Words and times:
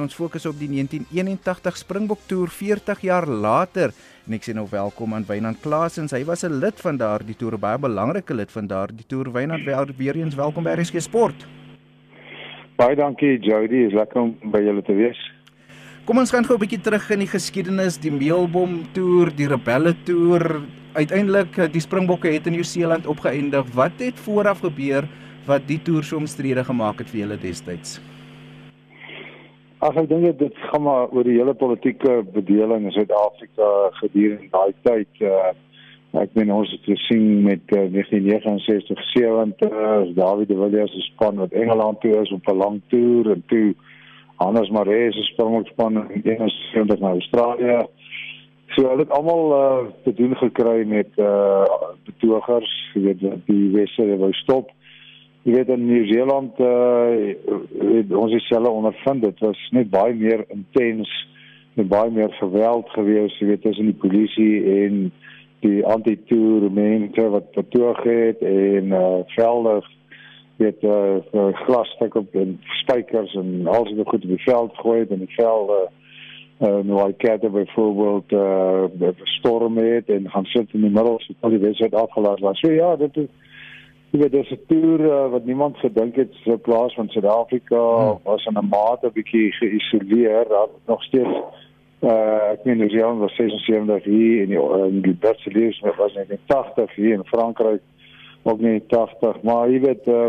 Ons 0.00 0.14
fokus 0.14 0.44
op 0.46 0.58
die 0.58 0.68
1981 0.68 1.76
Springbok 1.80 2.18
Tour 2.26 2.50
40 2.52 3.00
jaar 3.06 3.26
later. 3.26 3.92
En 4.26 4.34
ek 4.36 4.44
sê 4.44 4.54
nou 4.56 4.66
welkom 4.70 5.14
aan 5.14 5.24
Wynand 5.26 5.60
Klaasens. 5.62 6.12
Hy 6.12 6.24
was 6.24 6.44
'n 6.44 6.58
lid 6.60 6.80
van 6.80 6.96
daardie 6.96 7.36
toer, 7.36 7.58
baie 7.58 7.78
belangrike 7.78 8.34
lid 8.34 8.50
van 8.50 8.66
daardie 8.66 9.06
toer. 9.06 9.32
Wynand, 9.32 9.64
weer 9.96 10.16
eens 10.16 10.34
welkom 10.34 10.64
by 10.64 10.74
RSG 10.76 11.00
Sport. 11.00 11.46
Baie 12.76 12.96
dankie 12.96 13.38
Jody, 13.40 13.86
is 13.86 13.92
lekker 13.92 14.20
om 14.20 14.36
by 14.52 14.60
julle 14.60 14.82
te 14.82 14.92
wees. 14.92 15.18
Kom 16.04 16.18
ons 16.18 16.30
gaan 16.30 16.44
gou 16.44 16.56
'n 16.56 16.60
bietjie 16.60 16.80
terug 16.80 17.10
in 17.10 17.18
die 17.18 17.26
geskiedenis, 17.26 17.98
die 17.98 18.12
Meelbom 18.12 18.92
Tour, 18.92 19.30
die 19.34 19.48
Rebelle 19.48 19.94
Tour. 20.04 20.62
Uiteindelik 20.94 21.72
die 21.72 21.80
Springbokke 21.80 22.28
het 22.28 22.46
in 22.46 22.52
Nieu-Seeland 22.52 23.06
opgeëindig. 23.06 23.74
Wat 23.74 23.92
het 23.98 24.18
vooraf 24.18 24.60
gebeur 24.60 25.08
wat 25.46 25.66
die 25.66 25.82
toer 25.82 26.04
so 26.04 26.16
omstrede 26.16 26.64
gemaak 26.64 26.98
het 26.98 27.10
vir 27.10 27.20
julle 27.20 27.38
destyds? 27.38 28.00
Ag 29.86 29.94
ek 30.00 30.08
dink 30.10 30.38
dit 30.40 30.56
gaan 30.66 30.82
maar 30.82 31.12
oor 31.14 31.26
die 31.28 31.36
hele 31.36 31.52
politieke 31.54 32.16
bedeling 32.34 32.88
in 32.88 32.94
Suid-Afrika 32.94 33.66
gedurende 34.00 34.48
daai 34.50 34.72
tyd. 34.82 35.20
Uh, 35.22 35.52
ek 36.18 36.32
meen 36.34 36.50
ons 36.50 36.72
het 36.74 36.88
gesien 36.90 37.44
met 37.44 37.62
uh, 37.76 37.84
1969 37.94 39.04
70 39.12 40.16
David 40.16 40.50
de 40.50 40.56
Villiers 40.58 40.90
se 40.96 41.04
span 41.04 41.38
wat 41.38 41.54
Engeland 41.54 42.00
toe 42.02 42.16
is 42.18 42.32
op 42.34 42.50
'n 42.50 42.58
lang 42.62 42.80
toer 42.90 43.30
en 43.36 43.44
toe 43.52 43.76
Hannes 44.42 44.72
Maree 44.74 45.12
se 45.12 45.22
span 45.30 45.54
in 46.10 46.22
71 46.24 46.98
na 46.98 47.14
Australië. 47.14 47.78
So 48.74 48.88
hulle 48.88 49.06
het 49.06 49.14
almal 49.14 49.44
uh, 49.52 49.86
te 50.02 50.14
doen 50.14 50.34
gekry 50.36 50.82
met 50.86 51.14
uh, 51.16 51.62
betogers, 52.04 52.72
jy 52.94 53.02
weet 53.02 53.22
die 53.46 53.70
wesse 53.76 54.16
wou 54.16 54.32
stop 54.42 54.74
jy 55.46 55.52
weet 55.54 55.68
in 55.70 55.84
Nieu-Seeland 55.86 56.58
uh 56.58 58.16
ons 58.18 58.32
dieselfde 58.34 58.70
ondervind. 58.70 59.22
Dit 59.22 59.38
was 59.44 59.60
net 59.70 59.90
baie 59.92 60.14
meer 60.14 60.42
intens 60.50 61.10
en 61.76 61.86
baie 61.88 62.10
meer 62.10 62.32
geweld 62.40 62.90
gewees 62.96 63.36
jy 63.38 63.52
weet 63.52 63.62
tussen 63.62 63.92
die 63.92 64.00
polisie 64.02 64.56
en 64.72 65.04
die 65.62 65.84
anti-toer 65.86 66.66
mense 66.74 67.28
wat 67.36 67.52
betoog 67.54 68.02
het 68.08 68.42
en 68.42 68.90
uh 68.90 69.22
velde 69.36 69.76
weet 70.58 70.82
uh 70.82 72.16
op 72.22 72.34
en 72.34 72.58
spykers 72.82 73.38
en 73.38 73.66
alles 73.66 73.94
wat 73.94 74.08
goed 74.08 74.26
op 74.26 74.34
die 74.34 74.44
veld 74.48 74.76
gooi 74.82 75.06
en 75.06 75.22
die 75.22 75.34
velde 75.38 75.80
uh 76.58 76.78
nou 76.90 77.06
het 77.06 77.50
byvoorbeeld 77.52 78.32
uh 78.32 79.14
storm 79.38 79.78
het 79.78 80.10
en 80.10 80.30
gaan 80.30 80.44
sit 80.44 80.74
in 80.74 80.88
die 80.88 80.90
middel 80.90 81.20
so 81.22 81.34
al 81.40 81.54
die 81.54 81.62
wedstryd 81.68 81.94
afgelaat 81.94 82.40
was. 82.40 82.58
So 82.58 82.72
ja 82.72 82.96
dit 82.96 83.16
is 83.16 83.30
weet 84.18 84.32
dis 84.32 84.50
'n 84.50 84.64
toer 84.66 85.00
uh, 85.00 85.28
wat 85.30 85.44
niemand 85.44 85.76
gedink 85.76 86.16
het 86.16 86.34
so 86.44 86.56
plaas 86.56 86.94
van 86.94 87.08
Suid-Afrika 87.08 87.82
hmm. 87.96 88.18
was 88.22 88.44
in 88.44 88.58
'n 88.58 88.68
mate 88.68 89.10
bietjie 89.12 89.52
geïsoleer, 89.52 90.44
daar 90.48 90.68
nog 90.86 91.02
steeds 91.02 91.64
uh 92.00 92.52
ek 92.52 92.64
meen 92.64 92.78
die 92.78 92.92
Jean 92.92 93.18
was 93.18 93.34
76 93.34 94.04
hier 94.04 94.42
in 94.42 94.50
die 94.52 94.60
in 94.86 95.00
die 95.02 95.16
beste 95.20 95.50
lees 95.50 95.80
met 95.80 95.96
was 95.96 96.14
net 96.14 96.38
80 96.46 96.94
hier 96.94 97.14
in 97.14 97.24
Frankryk 97.24 97.80
ook 98.42 98.60
nie 98.60 98.82
80 98.92 99.42
maar 99.42 99.70
jy 99.72 99.80
weet 99.80 100.08
uh, 100.12 100.28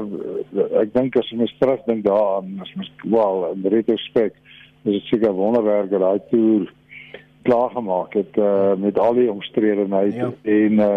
ek 0.82 0.94
dink 0.96 1.18
as 1.20 1.28
jy 1.30 1.42
mens 1.42 1.54
terugdink 1.60 2.06
daaraan 2.06 2.56
as 2.64 2.72
mens 2.80 2.92
wel 3.04 3.50
in 3.52 3.68
retrospect 3.74 4.40
is 4.86 4.94
dit 4.96 5.12
seker 5.12 5.36
wonderwerk 5.36 5.92
dat 5.92 6.06
daai 6.06 6.22
toer 6.32 6.72
gemaak 7.46 8.14
het 8.14 8.38
uh, 8.38 8.74
met 8.76 9.00
al 9.00 9.14
die 9.14 9.32
omstredenheid 9.32 10.14
ja. 10.14 10.32
en 10.42 10.72
uh, 10.72 10.96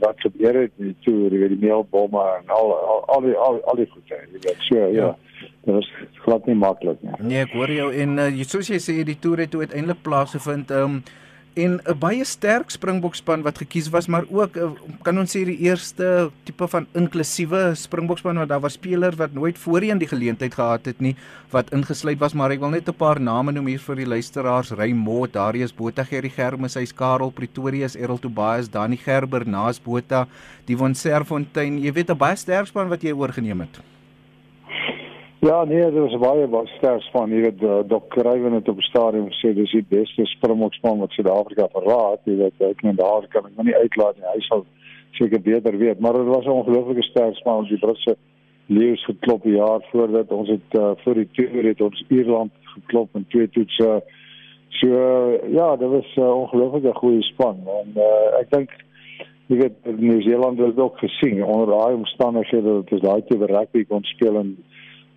wat 0.00 0.20
gebeur 0.20 0.60
het 0.60 0.72
met 0.76 0.94
toe 1.02 1.28
die 1.28 1.48
die 1.48 1.58
meelbomme 1.60 2.22
en 2.40 2.48
al 2.48 2.74
al 2.76 3.04
al 3.06 3.20
die 3.20 3.34
al, 3.34 3.60
al 3.64 3.76
die 3.76 3.88
goede 3.90 4.18
jy 4.32 4.40
weet 4.40 4.56
so 4.58 4.76
ja, 4.76 4.86
ja. 4.86 5.16
dit 5.64 5.74
was 5.74 5.92
glad 6.24 6.46
nie 6.46 6.54
maklik 6.54 7.00
nie 7.02 7.14
nee 7.18 7.40
ek 7.46 7.56
hoor 7.56 7.72
jou 7.72 7.88
en 7.92 8.18
uh, 8.18 8.28
soos 8.44 8.68
jy 8.68 8.80
sê 8.82 8.98
die 9.04 9.18
toer 9.18 9.44
het 9.46 9.50
toe 9.50 9.64
uiteindelik 9.64 10.02
plaasgevind 10.02 10.70
um, 10.70 11.00
en 11.58 11.80
'n 11.82 11.98
baie 11.98 12.24
sterk 12.24 12.70
Springbokspan 12.70 13.42
wat 13.42 13.58
gekies 13.58 13.90
was 13.90 14.06
maar 14.06 14.24
ook 14.30 14.56
uh, 14.56 14.70
kan 15.02 15.18
ons 15.18 15.36
sê 15.36 15.44
die 15.44 15.58
eerste 15.66 16.30
tipe 16.44 16.68
van 16.68 16.86
inklusiewe 16.94 17.74
Springbokspan 17.74 18.38
wat 18.38 18.48
daar 18.48 18.60
was 18.60 18.78
spelers 18.78 19.18
wat 19.18 19.34
nooit 19.34 19.58
voorheen 19.58 19.98
die 19.98 20.08
geleentheid 20.08 20.54
gehad 20.54 20.86
het 20.86 21.00
nie 21.00 21.16
wat 21.50 21.72
ingesluit 21.72 22.18
was 22.18 22.34
maar 22.34 22.50
ek 22.50 22.60
wil 22.60 22.70
net 22.70 22.88
'n 22.88 22.94
paar 22.94 23.20
name 23.20 23.52
noem 23.52 23.66
hier 23.66 23.80
vir 23.80 23.96
die 23.96 24.06
luisteraars. 24.06 24.70
Raymond 24.70 25.32
Darius 25.32 25.72
Botha 25.72 26.04
Gerry 26.04 26.30
Germes 26.30 26.74
hy's 26.74 26.92
Karel 26.92 27.30
Pretorius 27.30 27.96
Errol 27.96 28.18
Tobias 28.18 28.68
Dani 28.68 28.96
Gerber 28.96 29.46
Naas 29.46 29.78
Botha 29.78 30.26
Divon 30.66 30.94
Serfontein. 30.94 31.78
Jy 31.78 31.92
weet 31.92 32.10
'n 32.10 32.18
baie 32.18 32.36
sterk 32.36 32.66
span 32.66 32.88
wat 32.88 33.02
jy 33.02 33.12
oorgeneem 33.12 33.60
het 33.60 33.97
Ja, 35.40 35.64
nee, 35.64 35.90
dit 35.90 35.98
was 35.98 36.16
baie 36.18 36.46
baie 36.46 36.66
sterk 36.66 37.02
van 37.12 37.30
hier 37.30 37.44
het 37.44 37.60
uh, 37.62 37.76
Dok 37.86 38.08
Kruiven 38.10 38.52
het 38.52 38.68
op 38.68 38.80
die 38.80 38.86
stadion 38.88 39.28
gesê 39.30 39.52
dis 39.54 39.70
die 39.70 39.84
beste 39.88 40.24
Springbokspan 40.26 40.98
wat 40.98 41.12
Suid-Afrika 41.14 41.68
verraad, 41.74 42.24
jy 42.26 42.34
weet 42.40 42.64
ek 42.66 42.82
net 42.82 42.96
daar 42.98 43.26
kan 43.30 43.46
ek 43.46 43.52
maar 43.54 43.68
nie 43.68 43.76
uitlaat 43.76 44.18
nie. 44.18 44.26
Hy 44.32 44.40
sal 44.48 44.64
seker 45.14 45.38
beter 45.44 45.78
weet, 45.78 46.00
maar 46.02 46.18
dit 46.18 46.26
was 46.26 46.44
'n 46.44 46.56
ongelooflike 46.56 47.06
sterk 47.06 47.38
span. 47.38 47.62
Ons 47.62 47.70
die 47.70 47.78
Britse 47.78 48.16
leeu's 48.66 49.04
geklop 49.04 49.46
die 49.46 49.54
jaar 49.54 49.86
voordat 49.92 50.32
ons 50.34 50.48
het 50.48 50.74
uh, 50.74 50.90
voor 51.04 51.14
die 51.14 51.28
toer 51.38 51.70
het 51.70 51.80
ons 51.80 52.04
Ierland 52.08 52.52
geklop 52.74 53.14
en 53.14 53.26
twee 53.28 53.48
toetse. 53.48 54.02
So 54.80 54.88
uh, 54.88 55.52
ja, 55.54 55.76
dit 55.76 55.88
was 55.88 56.16
'n 56.16 56.20
uh, 56.20 56.34
ongelooflike 56.34 56.94
goeie 56.94 57.22
span. 57.22 57.62
En 57.78 57.94
uh, 57.94 58.40
ek 58.40 58.50
dink 58.50 58.74
jy 59.46 59.56
weet 59.56 59.98
Nieu-Seeland 60.00 60.58
het 60.58 60.78
ook 60.78 60.98
gesien 60.98 61.44
onder 61.44 61.66
daai 61.66 61.94
omstandighede 61.94 62.72
dat 62.74 62.88
dit 62.88 63.02
daai 63.02 63.22
te 63.26 63.36
rugby 63.38 63.84
kon 63.86 64.02
speel 64.02 64.36
en 64.36 64.56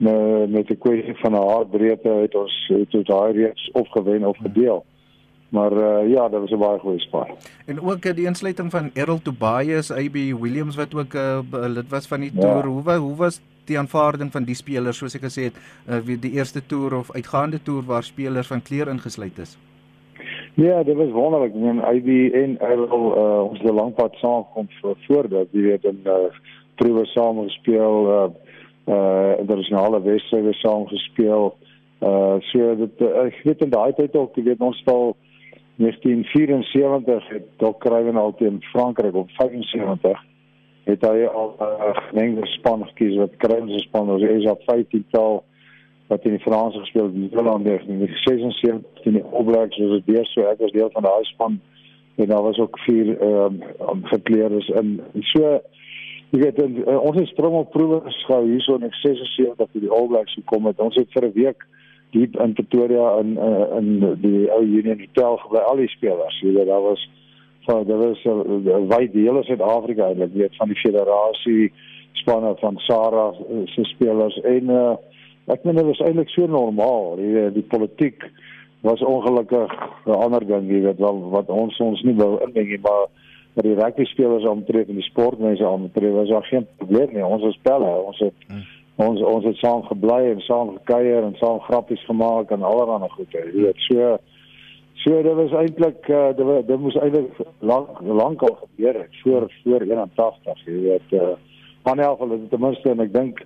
met 0.01 0.49
met 0.49 0.67
die 0.67 0.77
kwessie 0.77 1.15
van 1.15 1.31
'n 1.31 1.47
haarbreedte 1.47 2.09
het 2.09 2.35
ons 2.35 2.55
het 2.67 2.95
ons 2.95 3.07
daai 3.07 3.31
reeks 3.33 3.69
opgewen 3.71 4.25
of 4.25 4.37
gedeel. 4.37 4.85
Maar 5.49 5.71
uh, 5.71 6.09
ja, 6.09 6.29
dit 6.29 6.39
was 6.39 6.51
'n 6.51 6.57
baie 6.57 6.79
goeie 6.79 6.99
span. 6.99 7.27
En 7.65 7.81
ook 7.81 8.05
uh, 8.05 8.15
die 8.15 8.25
insluiting 8.25 8.71
van 8.71 8.89
Errol 8.93 9.21
Tobias, 9.21 9.91
AB 9.91 10.13
Williams 10.13 10.75
wat 10.75 10.95
ook 10.95 11.13
'n 11.13 11.45
uh, 11.53 11.67
lid 11.67 11.89
was 11.89 12.07
van 12.07 12.19
die 12.19 12.31
ja. 12.33 12.39
toer. 12.39 12.65
Hoe 12.65 12.83
was 12.83 12.97
hoe 12.97 13.15
was 13.15 13.41
die 13.65 13.79
aanvaarding 13.79 14.31
van 14.31 14.43
die 14.43 14.55
spelers 14.55 14.97
soos 14.97 15.15
ek 15.15 15.21
gesê 15.21 15.43
het, 15.43 15.57
uh, 15.89 16.19
die 16.19 16.31
eerste 16.31 16.65
toer 16.65 16.97
of 16.97 17.11
uitgaande 17.11 17.61
toer 17.61 17.83
waar 17.83 18.03
spelers 18.03 18.47
van 18.47 18.61
kleer 18.61 18.87
ingesluit 18.87 19.37
is? 19.37 19.57
Ja, 20.53 20.83
dit 20.83 20.95
was 20.95 21.11
wonderlik. 21.11 21.53
Ek 21.53 21.59
meen 21.59 21.83
AB 21.83 22.07
en 22.33 22.59
Errol 22.59 23.17
uh, 23.17 23.43
ons 23.49 23.59
het 23.59 23.71
lank 23.71 23.95
pad 23.95 24.15
saam 24.15 24.43
gekom 24.43 24.67
voor 25.07 25.29
dat 25.29 25.47
jy 25.51 25.61
weet 25.61 25.83
in 25.83 25.99
uh, 26.03 26.13
proewe 26.75 27.05
saam 27.05 27.43
gespeel 27.43 28.09
uh, 28.09 28.50
uh 28.91 29.39
internasionale 29.39 30.01
wedstryde 30.01 30.53
saam 30.53 30.87
gespeel. 30.87 31.55
Uh 31.99 32.39
so 32.51 32.75
dit 32.75 33.01
uh, 33.01 33.25
ek 33.25 33.43
weet 33.43 33.61
in 33.61 33.69
daai 33.69 33.93
tyd 33.93 34.15
ook, 34.15 34.37
ek 34.37 34.49
weet 34.49 34.65
ons 34.65 34.81
stal 34.83 35.15
1974 35.81 37.29
het 37.29 37.45
Dok 37.57 37.79
Kruiven 37.79 38.17
al 38.19 38.35
teen 38.37 38.59
Frankryk 38.71 39.15
op 39.15 39.29
75 39.37 40.19
het 40.83 41.05
hy 41.05 41.25
al 41.25 41.55
'n 41.59 41.63
uh, 41.63 41.95
gemengde 42.09 42.45
span 42.57 42.85
gekies 42.85 43.17
wat 43.17 43.37
Kruiven 43.37 43.69
se 43.69 43.79
span 43.79 44.05
was. 44.07 44.21
Is 44.21 44.49
op 44.49 44.61
15 44.65 45.05
tal 45.11 45.43
wat 46.07 46.23
in 46.23 46.31
die 46.35 46.39
Franse 46.43 46.79
gespeel 46.79 47.03
het 47.03 47.13
in 47.13 47.29
Holland 47.33 47.67
in 47.67 48.09
76 48.23 49.05
in 49.05 49.13
die 49.13 49.23
All 49.23 49.43
Blacks 49.43 49.77
was 49.77 49.91
dit 49.91 50.05
weer 50.05 50.25
so 50.25 50.41
ek 50.41 50.59
was 50.59 50.71
deel 50.71 50.89
van 50.91 51.03
daai 51.03 51.23
span. 51.23 51.59
En 52.15 52.27
daar 52.27 52.43
was 52.43 52.57
ook 52.57 52.79
vier 52.79 53.21
ehm 53.21 53.61
um, 53.89 54.03
gekleerdes 54.03 54.67
in 54.69 55.01
so 55.19 55.61
Jy 56.31 56.39
weet 56.39 56.59
en, 56.63 56.75
uh, 56.79 56.97
ons 57.03 57.17
het 57.19 57.27
spring 57.27 57.55
op 57.59 57.73
proewe 57.73 57.99
geskou 58.05 58.45
hierso 58.47 58.77
in 58.79 58.93
76 59.01 59.71
vir 59.73 59.83
die 59.83 59.91
All 59.91 60.07
Blacks 60.07 60.35
gekom 60.39 60.69
het. 60.69 60.79
Ons 60.79 60.95
het 60.95 61.11
vir 61.11 61.27
'n 61.27 61.33
week 61.35 61.65
diep 62.15 62.37
in 62.39 62.53
Pretoria 62.53 63.17
in 63.19 63.33
uh, 63.35 63.77
in 63.79 63.89
die 64.21 64.47
ou 64.51 64.61
Union 64.63 64.99
Hotel 64.99 65.37
gebly 65.43 65.59
al 65.59 65.81
die 65.83 65.91
spelers. 65.91 66.39
Jy 66.39 66.53
weet 66.55 66.67
daar 66.71 66.81
was 66.81 67.03
van 67.67 67.83
daar 67.87 67.97
was 67.97 68.23
'n 68.23 68.63
uh, 68.67 68.79
wyd 68.95 69.13
deel 69.13 69.33
van 69.33 69.43
Suid-Afrika 69.43 70.07
eintlik 70.07 70.33
weet 70.33 70.55
van 70.55 70.67
die 70.67 70.79
federasie 70.79 71.73
spanne 72.11 72.55
van 72.59 72.77
Sara 72.77 73.33
se 73.65 73.83
spelers 73.83 74.39
en 74.41 74.69
uh, 74.69 74.95
ek 75.47 75.63
meen 75.63 75.75
dit 75.75 75.85
was 75.85 75.99
eintlik 75.99 76.29
so 76.29 76.47
normaal. 76.47 77.19
Jy 77.19 77.31
weet 77.31 77.53
die 77.53 77.69
politiek 77.75 78.23
was 78.81 79.01
ongelukkig 79.01 79.71
'n 80.05 80.11
ander 80.11 80.47
ding, 80.47 80.71
jy 80.71 80.81
weet 80.81 80.97
wel 80.97 81.29
wat 81.29 81.49
ons 81.49 81.77
ons 81.79 82.01
nie 82.01 82.15
wou 82.15 82.39
indink 82.47 82.69
nie, 82.69 82.79
maar 82.81 83.07
dat 83.53 83.63
die 83.63 83.75
rugby 83.75 84.05
spelers 84.05 84.47
omtree 84.47 84.85
en 84.87 84.99
die 84.99 85.07
sportmense 85.07 85.67
omtree 85.67 86.11
was 86.11 86.29
daar 86.29 86.45
geen 86.47 86.67
probleem 86.77 87.13
nie. 87.13 87.25
Ons 87.25 87.43
was 87.43 87.59
pelle, 87.61 87.89
ons 88.05 88.19
het 88.23 88.45
hmm. 88.47 88.63
ons 89.07 89.21
ons 89.21 89.45
het 89.45 89.57
saam 89.59 89.83
gebly 89.89 90.21
en 90.31 90.43
saam 90.47 90.75
gekuier 90.77 91.23
en 91.23 91.35
saam 91.39 91.59
grappies 91.67 92.05
gemaak 92.05 92.51
en 92.51 92.63
allerlei 92.63 93.09
goed. 93.15 93.31
Jy 93.31 93.45
weet, 93.53 93.85
so 93.87 94.17
so 95.03 95.21
dit 95.25 95.37
was 95.43 95.55
eintlik 95.57 96.09
uh, 96.09 96.29
dit, 96.37 96.51
dit 96.67 96.79
moes 96.79 96.99
eintlik 97.01 97.39
lank 97.59 98.01
lank 98.01 98.43
al 98.47 98.57
gebeur 98.63 99.01
het 99.03 99.21
voor 99.23 99.47
voor 99.63 99.87
81, 99.89 100.65
jy 100.65 100.81
weet. 100.87 101.15
Uh, 101.21 101.33
geval 101.83 102.29
dit 102.29 102.49
ten 102.49 102.61
minste 102.61 102.89
en 102.89 102.99
ek 102.99 103.13
dink 103.13 103.41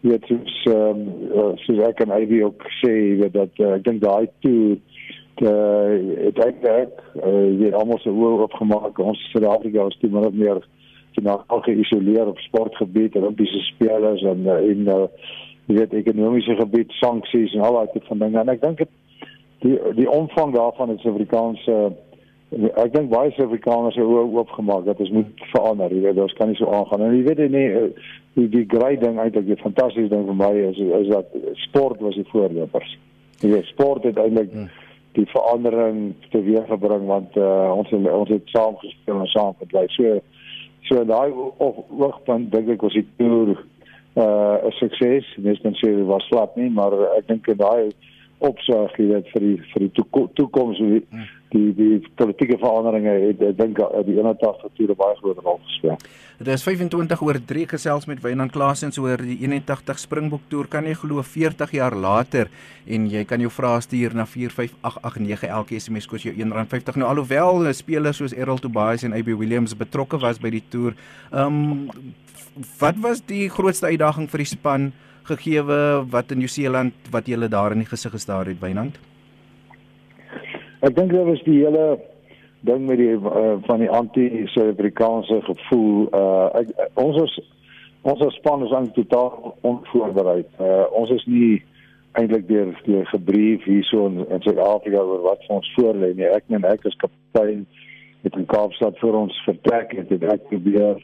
jy 0.00 0.10
weet 0.10 0.28
soos 0.28 0.60
ehm 0.72 1.02
um, 1.36 1.56
soos 1.64 1.82
ek 1.88 2.00
en 2.04 2.14
Ivy 2.16 2.42
ook 2.42 2.64
sê 2.80 2.92
weet 3.20 3.34
dat 3.36 3.60
uh, 3.60 3.74
ek 3.76 3.84
dink 3.84 4.02
daai 4.02 4.28
toe 4.44 4.78
uh 5.40 6.24
het 6.24 6.38
eintlik 6.44 7.00
uh 7.24 7.48
hier 7.58 7.74
almal 7.74 7.98
se 7.98 8.10
oë 8.12 8.44
opgemaak 8.44 8.98
ons 8.98 9.20
Suid-Afrika 9.32 9.82
was 9.86 9.96
toe 10.00 10.10
maar 10.10 10.28
meer 10.32 10.60
finaal 11.14 11.44
geïsoleer 11.48 12.26
op 12.26 12.38
sportgebied 12.38 13.14
en 13.14 13.22
Olimpiese 13.22 13.58
spelers 13.58 14.22
en 14.22 14.44
uh, 14.46 14.58
en 14.70 14.80
uh, 14.88 15.06
weet 15.66 15.92
ekonomiese 15.92 16.54
gebied 16.58 16.92
sanksies 16.98 17.54
en 17.54 17.60
al 17.60 17.78
daai 17.78 17.92
tipe 17.92 18.06
van 18.06 18.18
dinge. 18.18 18.38
En 18.40 18.52
ek 18.52 18.62
dink 18.62 18.78
dit 18.78 18.94
die 19.64 19.76
die 19.98 20.10
omvang 20.10 20.54
daarvan 20.54 20.94
is 20.96 21.06
Afrikaanse 21.06 21.76
uh, 21.88 22.70
ek 22.84 22.94
dink 22.94 23.10
baie 23.14 23.32
Suid-Afrikaners 23.32 23.96
het 23.96 24.04
oop 24.04 24.36
oopgemaak 24.42 24.84
dat 24.84 25.00
ons 25.00 25.14
moet 25.14 25.44
verander. 25.54 25.94
Jy 25.94 26.02
weet 26.08 26.22
ons 26.26 26.36
kan 26.38 26.52
nie 26.52 26.58
so 26.58 26.70
aangaan. 26.74 27.06
En 27.06 27.16
jy 27.16 27.24
weet 27.28 27.44
nie 27.54 27.66
uh, 27.68 27.88
die 28.38 28.48
die 28.58 28.66
groot 28.68 29.00
ding 29.00 29.18
eintlik 29.18 29.48
die 29.48 29.62
fantastiese 29.64 30.12
ding 30.12 30.28
vir 30.28 30.38
my 30.44 30.52
is 30.68 30.84
is 31.02 31.10
dat 31.14 31.34
sport 31.66 32.04
was 32.04 32.18
die 32.18 32.28
voorlopers. 32.30 32.96
Jy 33.40 33.54
weet 33.56 33.72
sport 33.72 34.04
het 34.04 34.20
eintlik 34.20 34.52
hmm 34.52 34.88
die 35.18 35.26
verandering 35.32 36.14
teweeggebring 36.30 37.06
want 37.06 37.36
uh, 37.36 37.72
ons 37.74 37.90
het, 37.90 38.06
ons 38.12 38.30
het 38.30 38.52
saam 38.54 38.76
gespeel 38.82 39.20
en 39.20 39.32
saam 39.34 39.56
gebly. 39.58 39.86
So 39.96 40.20
so 40.88 41.04
daai 41.04 41.30
oogpunt 41.60 42.50
dink 42.52 42.70
ek 42.76 42.82
was 42.86 42.96
die 42.98 43.06
toer 43.18 43.56
uh 44.14 44.56
'n 44.66 44.72
sukses. 44.78 45.26
Dis 45.36 45.62
net 45.62 45.76
sê 45.78 45.94
dit 45.96 46.06
was 46.06 46.26
slap 46.26 46.56
nie, 46.56 46.70
maar 46.70 46.92
ek 47.18 47.28
dink 47.28 47.46
daai 47.46 47.90
opsig 48.38 48.96
jy 48.98 49.06
weet 49.12 49.28
vir 49.34 49.40
die 49.40 49.58
vir 49.72 49.86
die 49.86 49.92
toekoms 50.34 50.78
die, 50.78 51.04
die 51.52 51.70
die 51.76 51.98
politieke 52.18 52.58
veranderinge 52.60 53.12
het 53.26 53.42
ek 53.50 53.58
dink 53.58 53.80
die 54.06 54.16
81 54.18 54.74
toere 54.78 54.96
baie 54.98 55.16
groot 55.18 55.40
rol 55.44 55.58
gespeel. 55.66 55.98
Dit 56.40 56.52
is 56.54 56.64
25 56.64 57.22
oor 57.26 57.38
3 57.52 57.66
gesels 57.74 58.06
met 58.08 58.22
Wynand 58.24 58.54
Klaasens 58.54 58.98
oor 58.98 59.20
die 59.20 59.36
81 59.42 60.00
Springbok 60.00 60.46
toer 60.52 60.70
kan 60.72 60.88
jy 60.88 60.94
glo 60.98 61.22
40 61.22 61.74
jaar 61.76 61.96
later 61.96 62.48
en 62.86 63.10
jy 63.10 63.24
kan 63.28 63.42
jou 63.42 63.50
vrae 63.52 63.82
stuur 63.84 64.16
na 64.16 64.26
45889 64.26 65.46
elke 65.50 65.80
SMS 65.80 66.08
kos 66.10 66.24
jou 66.24 66.32
R1.50 66.34 67.02
nou 67.02 67.10
alhoewel 67.10 67.68
spelers 67.76 68.22
soos 68.22 68.36
Errol 68.36 68.62
Tobias 68.62 69.04
en 69.04 69.16
AB 69.16 69.34
Williams 69.34 69.76
betrokke 69.76 70.20
was 70.22 70.40
by 70.40 70.54
die 70.56 70.64
toer. 70.72 70.98
Ehm 71.32 71.62
um, 71.62 72.16
wat 72.80 72.96
was 73.00 73.20
die 73.24 73.46
grootste 73.48 73.86
uitdaging 73.86 74.26
vir 74.28 74.42
die 74.42 74.50
span? 74.50 74.90
gegeewe 75.30 76.06
wat 76.10 76.32
in 76.34 76.42
Nieu-Seeland 76.42 77.10
wat 77.14 77.28
julle 77.30 77.48
daar 77.48 77.74
in 77.74 77.84
die 77.84 77.88
gesig 77.88 78.14
gestaar 78.16 78.50
het 78.50 78.60
Wynand? 78.62 78.98
Ek 80.80 80.94
dink 80.96 81.10
dit 81.12 81.26
was 81.26 81.42
die 81.44 81.58
hele 81.60 81.98
ding 82.64 82.86
met 82.88 82.96
die 83.00 83.12
uh, 83.12 83.56
van 83.66 83.82
die 83.82 83.90
anti-Suid-Afrikaanse 83.90 85.40
gevoel. 85.44 86.06
Uh 86.16 86.46
ek, 86.60 86.70
ons 87.00 87.18
is 87.20 87.34
ons 88.08 88.22
is 88.24 88.38
span 88.40 88.64
is 88.64 88.72
eintlik 88.72 88.96
totaal 89.02 89.54
onvoorbereid. 89.68 90.48
Uh 90.56 90.86
ons 90.96 91.12
is 91.16 91.26
nie 91.28 91.60
eintlik 92.16 92.48
deur 92.48 92.72
deur 92.86 93.04
gebrief 93.12 93.68
hierso 93.68 94.06
in, 94.08 94.24
in 94.28 94.40
Suid-Afrika 94.46 95.04
oor 95.04 95.20
wat 95.28 95.44
ons 95.52 95.68
voorlê 95.76 96.14
nie. 96.16 96.28
Ek 96.28 96.48
en 96.48 96.64
ek 96.68 96.88
as 96.88 96.96
kaptein 97.04 97.66
het 98.24 98.40
in 98.40 98.48
Kaapstad 98.48 98.96
vir 99.00 99.20
ons 99.20 99.36
vertrek 99.44 99.94
het, 99.96 100.08
het 100.12 100.26
ek 100.32 100.48
probeer 100.48 100.96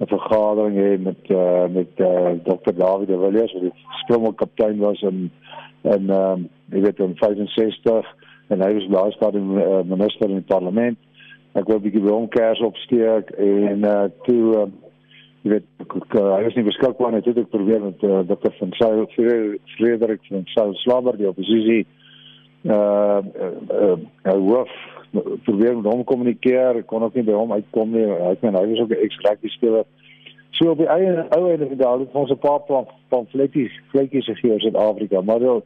'n 0.00 0.08
vergadering 0.08 0.78
hê 0.78 0.92
met 1.02 1.34
uh, 1.34 1.66
met 1.68 1.98
uh, 1.98 2.38
Dr. 2.46 2.72
David 2.78 3.10
de 3.10 3.18
Villiers 3.18 3.52
wat 3.52 3.66
die 3.66 3.74
springkaptein 4.06 4.78
was 4.78 5.02
in 5.02 5.30
in 5.82 6.10
ehm 6.10 6.46
um, 6.46 6.48
jy 6.70 6.80
weet 6.86 6.98
in 7.02 7.18
65 7.18 8.06
en 8.50 8.62
hy 8.64 8.72
was 8.74 8.88
laas 8.90 9.18
daar 9.20 9.32
die 9.32 9.42
uh, 9.42 9.80
minister 9.86 10.28
in 10.28 10.42
die 10.42 10.50
parlement. 10.50 10.98
Ek 11.54 11.66
wou 11.66 11.78
'n 11.78 11.82
bietjie 11.82 12.02
by 12.02 12.12
hom 12.14 12.28
kers 12.28 12.60
opsteek 12.60 13.30
en 13.38 13.84
uh, 13.86 14.06
toe 14.26 14.42
uh, 14.58 14.68
jy 15.42 15.54
weet 15.54 15.66
ek, 15.80 15.94
uh, 16.18 16.26
hy 16.36 16.42
was 16.44 16.56
nie 16.58 16.66
beskikbaar 16.66 17.16
het 17.16 17.28
ek 17.30 17.48
probeer 17.50 17.80
met 17.80 18.02
uh, 18.04 18.20
Dr. 18.28 18.52
van 18.58 18.74
Sail 18.76 19.06
Frederik 19.14 20.20
van 20.28 20.44
Sail 20.52 20.74
Slabber 20.82 21.16
die 21.16 21.28
oppositie 21.28 21.86
uh 22.68 23.20
uh, 23.24 23.96
uh 24.28 24.32
hoof 24.36 24.72
probeer 25.46 25.78
met 25.78 25.86
hom 25.88 26.04
kommunikeer 26.04 26.82
kon 26.84 27.02
ook 27.02 27.14
nie 27.16 27.24
by 27.24 27.32
hom 27.32 27.54
uitkom 27.56 27.94
nie 27.96 28.04
ek 28.04 28.42
meen 28.44 28.58
hy 28.58 28.66
was 28.68 28.82
ook 28.84 28.92
'n 28.92 29.04
ex-rugby 29.06 29.48
speler 29.48 29.84
so 30.50 30.70
op 30.70 30.78
die 30.78 30.90
eie 30.92 31.24
ou 31.36 31.48
einde 31.48 31.64
van 31.64 31.72
die 31.72 31.84
dag 31.84 31.98
het 32.04 32.12
ons 32.12 32.30
'n 32.30 32.38
paar 32.44 32.60
pamfletjies 33.08 33.72
vletjies 33.94 34.28
gegee 34.28 34.52
oor 34.52 34.60
Suid-Afrika 34.60 35.22
maar 35.22 35.40
wel 35.40 35.64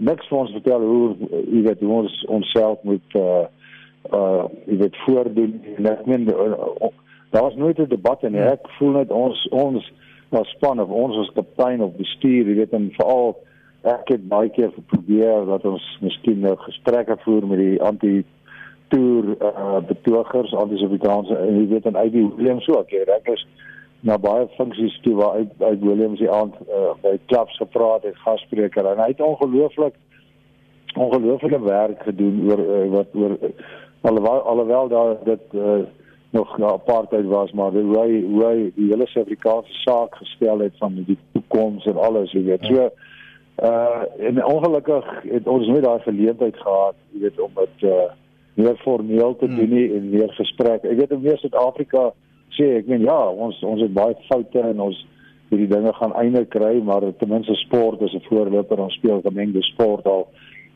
niks 0.00 0.28
vir 0.28 0.38
ons 0.38 0.52
vertel 0.52 0.80
hoe 0.80 1.16
jy 1.52 1.62
weet 1.66 1.80
hoe 1.80 1.96
ons 2.02 2.24
onsself 2.28 2.82
moet 2.88 3.16
uh 3.20 3.44
uh 4.10 4.44
jy 4.66 4.78
weet 4.80 4.96
voordoen 5.04 5.58
en 5.76 5.86
ek 5.92 6.06
meen 6.06 6.26
daar 6.26 7.42
was 7.48 7.56
nooit 7.56 7.78
'n 7.78 7.88
debat 7.88 8.22
en 8.22 8.34
ek 8.34 8.68
voel 8.78 8.92
net 8.98 9.10
ons 9.10 9.48
ons 9.48 9.92
was 10.28 10.48
span 10.48 10.80
of 10.80 10.88
ons 10.88 11.16
as 11.16 11.34
kaptein 11.34 11.82
of 11.82 11.96
bestuur 11.96 12.48
jy 12.48 12.54
weet 12.54 12.72
en 12.72 12.90
veral 12.96 13.36
ek 13.82 14.08
het 14.14 14.28
baie 14.28 14.48
keer 14.48 14.70
probeer 14.86 15.46
dat 15.46 15.64
ons 15.64 15.98
miskien 16.00 16.40
nou 16.40 16.56
gesprekke 16.56 17.16
voer 17.24 17.46
met 17.46 17.58
die 17.58 17.82
anti 17.82 18.24
toer 18.88 19.36
uh, 19.40 19.80
betogers 19.88 20.54
anti-Suid-Afrikaanse 20.54 21.38
jy 21.50 21.66
weet 21.68 21.86
en 21.86 21.96
uit 21.96 22.12
die 22.12 22.28
Williams 22.36 22.68
ook 22.68 22.90
hier 22.90 23.08
ek 23.08 23.28
is 23.34 23.46
na 24.02 24.18
baie 24.18 24.48
funksies 24.56 24.98
toe 25.02 25.14
waar 25.14 25.38
uit, 25.38 25.50
uit 25.58 25.80
Williams 25.80 26.18
die 26.18 26.30
aand 26.30 26.54
uh, 26.66 26.94
by 27.02 27.14
klubs 27.30 27.56
gepraat 27.56 28.02
het 28.02 28.18
gasspreker 28.24 28.86
en 28.90 29.02
hy 29.02 29.12
het 29.12 29.22
ongelooflik 29.22 29.94
ongelooflike 30.98 31.60
werk 31.62 32.02
gedoen 32.02 32.42
oor 32.50 32.62
uh, 32.64 32.86
wat 32.96 33.14
oor 33.14 33.36
uh, 33.38 33.52
alhoewel 34.02 34.40
alhoewel 34.54 34.88
daar 34.88 35.14
dit 35.24 35.54
uh, 35.54 35.82
nog 36.32 36.58
'n 36.58 36.62
apartheid 36.62 37.26
was 37.26 37.52
maar 37.52 37.70
hoe 37.70 37.98
hy 37.98 38.22
hoe 38.26 38.44
hy 38.44 38.72
die 38.74 38.88
hele 38.90 39.06
Suid-Afrikaanse 39.06 39.72
saak 39.72 40.14
gestel 40.14 40.58
het 40.58 40.76
van 40.78 40.94
die 41.06 41.18
toekoms 41.32 41.86
en 41.86 41.96
alles 41.96 42.32
jy 42.32 42.44
weet 42.44 42.64
so 42.64 42.90
uh 43.62 44.02
en 44.18 44.44
ongelukkig 44.44 45.22
het 45.22 45.46
ons 45.46 45.66
nooit 45.66 45.84
daai 45.84 46.00
geleentheid 46.00 46.56
gehad 46.56 46.94
jy 47.12 47.20
weet 47.20 47.40
om 47.40 47.50
dit 47.54 47.90
uh 47.90 48.10
meer 48.54 48.76
formeel 48.76 49.36
te 49.36 49.46
hmm. 49.46 49.56
doen 49.56 49.68
nie 49.68 49.94
en 49.96 50.10
meer 50.10 50.32
gesprek 50.32 50.84
ek 50.84 50.98
weet 50.98 51.10
in 51.10 51.20
meer 51.20 51.38
Suid-Afrika 51.38 52.12
sê 52.58 52.78
ek 52.78 52.86
meen 52.86 53.06
ja 53.06 53.18
ons 53.30 53.62
ons 53.62 53.80
het 53.80 53.94
baie 53.94 54.16
foute 54.28 54.60
en 54.60 54.80
ons 54.80 55.06
hierdie 55.50 55.68
dinge 55.68 55.92
gaan 55.92 56.16
einde 56.16 56.44
kry 56.44 56.80
maar 56.82 57.04
ten 57.18 57.28
minste 57.28 57.54
sport 57.66 58.02
is 58.02 58.14
'n 58.14 58.26
voorloper 58.28 58.80
ons 58.80 58.94
speel 58.94 59.20
gemengde 59.20 59.62
sport 59.62 60.06
al 60.06 60.28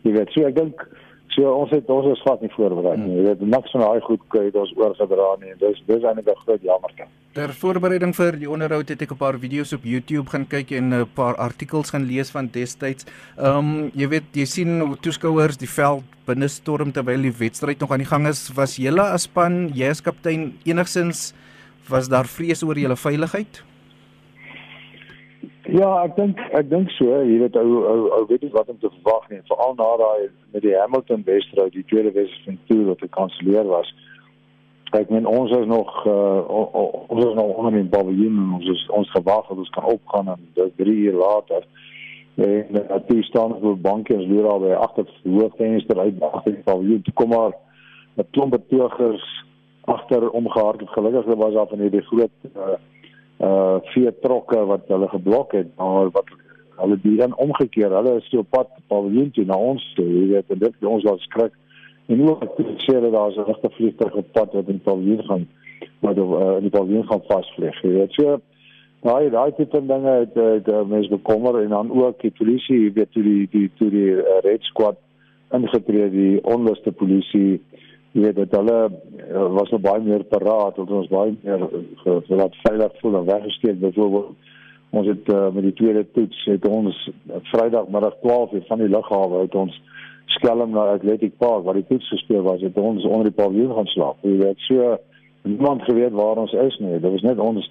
jy 0.02 0.12
weet 0.12 0.32
so 0.32 0.46
ek 0.46 0.54
dink 0.54 0.88
So 1.36 1.50
ons 1.52 1.72
het 1.74 1.88
ons 1.92 2.06
is 2.08 2.20
glad 2.24 2.40
nie 2.40 2.50
voorberei 2.54 2.94
nie. 2.96 3.18
Jy 3.18 3.24
weet 3.26 3.42
niks 3.44 3.72
van 3.74 3.82
daai 3.84 4.00
goed 4.06 4.22
kry 4.32 4.46
ons 4.56 4.72
oorgedra 4.78 5.28
nie. 5.42 5.52
Dis 5.60 5.82
dis 5.88 6.04
eintlik 6.08 6.30
'n 6.32 6.42
groot 6.44 6.62
jammerte. 6.64 7.04
Ter 7.36 7.52
voorbereiding 7.52 8.14
vir 8.16 8.38
die 8.40 8.48
onderhoud 8.48 8.88
het 8.88 9.02
ek 9.02 9.12
'n 9.12 9.18
paar 9.20 9.36
video's 9.38 9.74
op 9.74 9.84
YouTube 9.84 10.30
gaan 10.30 10.46
kyk 10.46 10.72
en 10.72 10.94
'n 10.94 11.06
paar 11.14 11.36
artikels 11.36 11.90
gaan 11.90 12.06
lees 12.06 12.30
van 12.30 12.48
destyds. 12.48 13.04
Ehm 13.36 13.58
um, 13.58 13.90
jy 13.94 14.08
weet 14.08 14.28
jy 14.32 14.44
sien 14.44 14.80
hoe 14.80 14.96
toeskouers 14.96 15.58
die 15.58 15.68
veld 15.68 16.04
binne 16.26 16.48
storm 16.48 16.92
terwyl 16.92 17.20
die 17.20 17.38
wedstryd 17.38 17.80
nog 17.80 17.90
aan 17.90 18.04
die 18.04 18.12
gang 18.12 18.26
is. 18.26 18.50
Was 18.54 18.76
julle 18.76 19.02
as 19.02 19.22
span, 19.22 19.70
jy 19.74 19.90
as 19.90 20.00
kaptein 20.00 20.54
enigsins 20.64 21.34
was 21.88 22.08
daar 22.08 22.26
vrees 22.26 22.62
oor 22.62 22.78
julle 22.78 22.96
veiligheid? 22.96 23.62
Ja, 25.66 25.88
ek 26.06 26.14
dink 26.14 26.40
ek 26.54 26.68
dink 26.70 26.90
so, 26.94 27.10
jy 27.26 27.40
weet 27.40 27.56
ou 27.58 27.80
ou 27.90 28.02
ou 28.14 28.24
weet 28.30 28.44
nie 28.46 28.52
wat 28.54 28.68
om 28.70 28.78
te 28.78 28.90
verwag 29.00 29.24
nie, 29.32 29.40
veral 29.48 29.74
na 29.74 29.88
daai 29.98 30.28
met 30.54 30.62
die 30.62 30.76
Hamilton 30.78 31.24
wedstryd, 31.26 31.74
die 31.74 31.86
tweede 31.90 32.12
wedstryd 32.14 32.60
toe 32.70 32.84
wat 32.92 33.02
gekanselleer 33.02 33.66
was. 33.66 33.90
Ek 34.94 35.10
meen 35.10 35.26
ons 35.26 35.50
is 35.56 35.66
nog 35.66 35.90
uh, 36.06 36.46
ons 36.46 37.24
is 37.24 37.34
nog 37.34 37.58
onder 37.58 37.80
in 37.80 37.90
paviljoen 37.90 38.38
en 38.44 38.54
ons 38.60 38.70
is 38.76 38.84
ons 38.94 39.10
gewag 39.16 39.50
dat 39.50 39.64
ons 39.64 39.74
kan 39.74 39.90
opgaan 39.90 40.30
en 40.36 40.46
dit 40.54 40.78
3 40.78 40.94
uur 41.08 41.18
later 41.24 41.66
en 42.46 42.78
uh, 42.78 43.00
toe 43.08 43.22
staan 43.26 43.56
ons 43.56 43.66
op 43.72 43.82
banke 43.82 44.14
en 44.14 44.22
loer 44.30 44.46
al 44.52 44.62
by 44.62 44.72
agter 44.86 45.10
die 45.24 45.34
hoofvenster 45.34 45.98
uit 45.98 46.22
agter 46.30 46.52
die 46.52 46.66
paviljoen. 46.68 47.02
Toe 47.02 47.16
kom 47.18 47.34
maar 47.34 47.58
'n 48.16 48.30
klomp 48.30 48.54
betogers 48.54 49.26
agter 49.86 50.30
omgehardloop. 50.30 50.92
Gelukkig 50.94 51.34
was 51.34 51.54
daar 51.54 51.68
van 51.70 51.84
hierdie 51.84 52.04
groot 52.10 52.34
uh, 52.54 52.76
uh 53.40 53.76
vier 53.92 54.14
trokke 54.22 54.64
wat 54.64 54.88
hulle 54.88 55.08
geblok 55.12 55.52
het 55.52 55.68
maar 55.76 56.08
wat 56.10 56.30
hulle 56.80 56.96
die 57.02 57.16
dan 57.16 57.36
omgekeer 57.36 57.92
hulle 57.92 58.16
is 58.16 58.28
so 58.32 58.42
pad 58.42 58.70
paviljoen 58.88 59.30
toe 59.36 59.44
na 59.44 59.58
ons 59.60 59.84
toe 59.96 60.06
jy 60.08 60.24
weet 60.32 60.52
en 60.54 60.62
dit 60.62 60.88
ons 60.88 61.04
laat 61.04 61.24
skrik 61.28 61.52
en 62.12 62.22
ook 62.28 62.44
sê 62.86 62.96
dat 63.00 63.12
daar 63.12 63.32
'n 63.36 63.48
regte 63.50 63.70
vliegtuig 63.76 64.14
op 64.14 64.32
pad 64.32 64.52
wat 64.52 64.68
in 64.68 64.80
paviljoen 64.80 65.22
gaan 65.28 65.48
wat 66.00 66.18
uh, 66.18 66.56
in 66.56 66.68
die 66.68 66.76
paviljoen 66.78 67.08
gaan 67.10 67.24
vasvlieg 67.28 67.82
jy 67.82 67.92
weet 67.98 68.12
so 68.12 68.40
daai 69.02 69.30
daai 69.30 69.52
tipe 69.56 69.80
dinge 69.86 70.12
het, 70.24 70.34
het, 70.34 70.66
het 70.66 70.88
mense 70.88 71.10
bekommer 71.10 71.62
en 71.62 71.68
dan 71.68 71.92
ook 71.92 72.20
die 72.20 72.32
polisie 72.38 72.80
jy 72.84 72.92
weet 72.92 73.12
toe 73.12 73.22
die 73.22 73.48
die 73.50 73.70
toe 73.78 73.90
die 73.90 74.12
uh, 74.16 74.40
red 74.48 74.62
squad 74.62 74.96
ingetree 75.52 76.10
die 76.10 76.44
onluste 76.44 76.92
polisie 76.92 77.60
jy 78.16 78.22
weet 78.24 78.36
dat 78.36 78.54
hulle 78.56 78.76
uh, 78.88 79.46
was 79.52 79.70
nog 79.70 79.82
baie 79.84 80.00
meer 80.02 80.24
paraat 80.24 80.76
dat 80.80 80.90
ons 80.90 81.08
baie 81.12 81.34
meer 81.42 81.66
gelaat 82.04 82.54
uh, 82.54 82.62
veilig 82.64 83.00
voel 83.02 83.18
en 83.18 83.28
weggesteek. 83.28 83.80
Byvoorbeeld 83.80 84.30
ons 84.96 85.10
het 85.10 85.28
uh, 85.34 85.50
met 85.52 85.66
die 85.66 85.74
tweede 85.76 86.06
toets 86.16 86.44
het 86.48 86.68
ons 86.68 87.00
uh, 87.10 87.42
Vrydagmiddag 87.52 88.16
12 88.22 88.52
uur 88.52 88.64
van 88.70 88.80
die 88.80 88.88
lughawe 88.88 89.42
uit 89.44 89.54
ons 89.54 89.76
skelm 90.38 90.72
na 90.72 90.86
Athletic 90.94 91.36
Park 91.36 91.64
waar 91.64 91.76
die 91.76 91.86
toets 91.88 92.08
gespeel 92.08 92.42
was 92.46 92.64
het 92.64 92.78
ons 92.80 93.04
onder 93.04 93.28
die 93.28 93.36
paviljoen 93.36 93.74
gaan 93.76 93.92
slaap. 93.92 94.24
Jy 94.24 94.36
weet 94.40 94.64
so 94.68 94.96
niemand 95.42 95.84
geweet 95.84 96.16
waar 96.16 96.40
ons 96.40 96.56
is 96.66 96.78
nie. 96.80 96.96
Dit 96.96 97.10
was 97.10 97.26
net 97.26 97.42
ons 97.42 97.68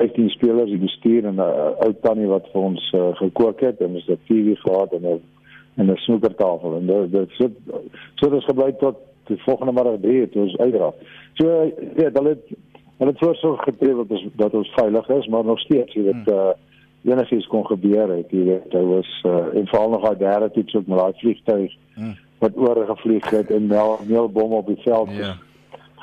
15 0.00 0.28
spelers 0.36 0.70
die 0.70 0.84
bestuur 0.84 1.24
en 1.24 1.40
'n 1.40 1.44
uh, 1.44 1.72
ou 1.86 1.92
tannie 2.04 2.28
wat 2.28 2.52
vir 2.52 2.62
ons 2.62 2.92
uh, 2.92 3.10
gekook 3.16 3.60
het. 3.60 3.80
En 3.80 3.96
ons 3.96 4.06
het 4.06 4.26
TV 4.28 4.56
gehad 4.60 4.92
en 4.92 5.06
'n 5.08 5.20
en 5.76 5.90
'n 5.90 5.96
snoekertafel. 5.96 6.76
En 6.76 6.86
dit 6.86 7.12
dit 7.12 7.30
so 7.30 7.48
so 8.14 8.26
het 8.26 8.34
ons 8.34 8.44
gebly 8.44 8.72
tot 8.72 9.08
die 9.28 9.42
volgende 9.42 9.72
middag 9.72 10.00
drie 10.00 10.20
het 10.20 10.36
ons 10.36 10.56
uitdra. 10.56 10.92
So 11.38 11.46
ja, 11.96 12.10
hulle 12.12 12.34
het 12.34 12.56
hulle 13.00 13.10
het 13.10 13.18
voorsorg 13.18 13.62
getree 13.64 13.94
dat 13.94 14.10
ons 14.16 14.26
dat 14.36 14.54
ons 14.54 14.72
veilig 14.76 15.08
is, 15.08 15.26
maar 15.26 15.44
nog 15.44 15.60
steeds, 15.60 15.94
jy 15.94 16.02
weet, 16.02 16.24
hmm. 16.24 16.34
uh 16.34 16.50
enigiets 17.02 17.46
kon 17.48 17.64
gebeur 17.64 18.10
het, 18.12 18.32
jy 18.32 18.42
weet, 18.44 18.74
hy 18.76 18.82
was 18.84 19.10
uh, 19.24 19.36
en 19.56 19.68
veral 19.70 19.94
nog 19.94 20.02
daai 20.04 20.18
derde 20.20 20.50
toets 20.52 20.74
op 20.74 20.86
met 20.86 20.98
daai 20.98 21.12
vliegtuig 21.22 21.76
hmm. 21.94 22.16
wat 22.42 22.58
oor 22.60 22.82
gevlieg 22.90 23.30
het 23.32 23.50
en 23.50 23.70
meel 23.70 23.94
meelbom 24.08 24.52
op 24.58 24.66
die 24.68 24.76
veld 24.84 25.14
ja. 25.16 25.30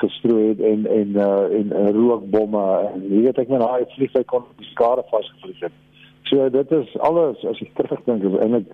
gestrooi 0.02 0.48
het 0.48 0.64
en 0.72 0.88
en 0.90 1.14
uh, 1.14 1.60
en 1.60 1.70
uh, 1.70 1.92
rookbomme 2.00 2.64
en 2.94 3.06
jy 3.12 3.22
weet 3.28 3.44
ek 3.44 3.54
met 3.54 3.62
daai 3.62 3.86
vliegtuig 3.94 4.26
kon 4.26 4.50
skade 4.72 5.06
vasgevlieg 5.12 5.68
het. 5.68 5.78
So 6.32 6.50
dit 6.50 6.72
is 6.82 6.98
alles 7.10 7.46
as 7.46 7.62
ek 7.62 7.78
terugdink 7.78 8.26
en 8.26 8.62
ek 8.64 8.74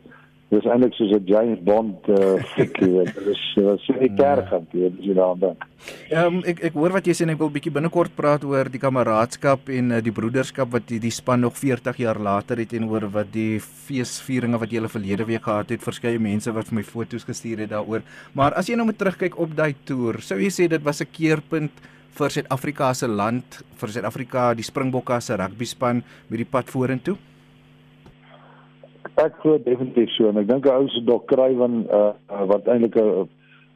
dis 0.53 0.67
eintlik 0.69 0.93
soos 0.97 1.11
'n 1.15 1.25
James 1.25 1.61
Bond 1.65 2.07
uh 2.09 2.37
fikkie 2.55 2.89
dit 2.89 3.17
is 3.33 3.43
was 3.65 3.85
so 3.87 3.93
tergend 4.17 4.73
jy 4.73 4.81
weet 4.85 4.97
jy 5.07 5.15
daaraan 5.17 5.39
dink. 5.39 5.65
Ehm 6.09 6.41
ek 6.51 6.63
ek 6.69 6.73
hoor 6.79 6.93
wat 6.95 7.07
jy 7.07 7.15
sê 7.17 7.25
en 7.25 7.33
ek 7.33 7.41
wil 7.41 7.53
bietjie 7.53 7.73
binnekort 7.73 8.15
praat 8.15 8.43
oor 8.43 8.69
die 8.69 8.81
kameraadskap 8.81 9.69
en 9.69 9.91
uh, 9.91 10.01
die 10.01 10.13
broederskap 10.13 10.71
wat 10.75 10.87
die, 10.87 10.99
die 10.99 11.11
span 11.11 11.41
nog 11.41 11.57
40 11.57 11.97
jaar 11.97 12.19
later 12.19 12.57
het 12.57 12.73
en 12.73 12.89
oor 12.89 13.07
wat 13.09 13.31
die 13.33 13.59
feesvieringe 13.59 14.59
wat 14.59 14.69
jy 14.71 14.81
hulle 14.81 14.93
verlede 14.93 15.25
week 15.25 15.43
gehad 15.43 15.73
het 15.73 15.81
verskeie 15.81 16.19
mense 16.19 16.51
wat 16.51 16.69
vir 16.69 16.79
my 16.81 16.83
foto's 16.83 17.25
gestuur 17.25 17.65
het 17.65 17.73
daaroor. 17.73 18.05
Maar 18.33 18.53
as 18.53 18.69
jy 18.69 18.75
nou 18.75 18.85
moet 18.85 18.97
terugkyk 18.97 19.39
op 19.39 19.55
daai 19.55 19.73
toer, 19.85 20.21
sou 20.21 20.37
jy 20.37 20.51
sê 20.53 20.69
dit 20.69 20.83
was 20.83 21.01
'n 21.01 21.11
keerpunt 21.11 21.71
vir 22.13 22.29
Suid-Afrika 22.29 22.93
se 22.93 23.07
land, 23.07 23.63
vir 23.79 23.89
Suid-Afrika, 23.89 24.53
die 24.53 24.63
Springbokke 24.63 25.19
se 25.21 25.35
rugby 25.35 25.65
span 25.65 26.03
met 26.29 26.37
die 26.37 26.45
pad 26.45 26.69
vorentoe? 26.69 27.17
Ek 29.21 29.39
glo 29.41 29.57
definitief 29.61 30.09
so 30.15 30.29
en 30.29 30.41
ek 30.41 30.49
dink 30.49 30.67
ou 30.69 30.87
se 30.89 31.01
dok 31.05 31.27
Kruiven 31.29 31.83
uh, 31.85 32.13
uh, 32.31 32.45
wat 32.49 32.67
eintlik 32.67 32.97
'n 32.97 33.27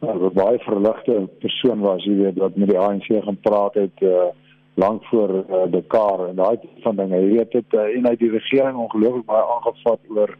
uh, 0.02 0.30
baie 0.34 0.60
verligte 0.66 1.28
persoon 1.42 1.80
was, 1.82 2.04
jy 2.06 2.16
weet, 2.16 2.38
wat 2.38 2.56
met 2.56 2.70
die 2.70 2.80
ANC 2.80 3.08
gaan 3.10 3.40
praat 3.42 3.74
het 3.74 4.02
uh, 4.02 4.30
lank 4.78 5.06
voor 5.10 5.30
uh, 5.30 5.66
Dakar 5.72 6.28
en 6.28 6.36
daai 6.36 6.58
van 6.84 6.96
dinge. 6.96 7.18
Jy 7.22 7.32
weet 7.38 7.52
dit 7.52 7.74
uh, 7.74 7.88
en 7.98 8.06
hy 8.06 8.16
die 8.16 8.30
regering 8.30 8.78
ongelooflik 8.78 9.26
baie 9.26 9.46
aangevat 9.56 10.00
oor 10.16 10.38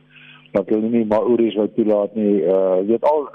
dat 0.54 0.70
hulle 0.70 0.90
nie 0.90 1.06
Maoris 1.06 1.58
wou 1.58 1.68
toelaat 1.76 2.14
nie. 2.16 2.44
Uh, 2.46 2.82
jy 2.82 2.92
weet 2.94 3.08
al 3.10 3.26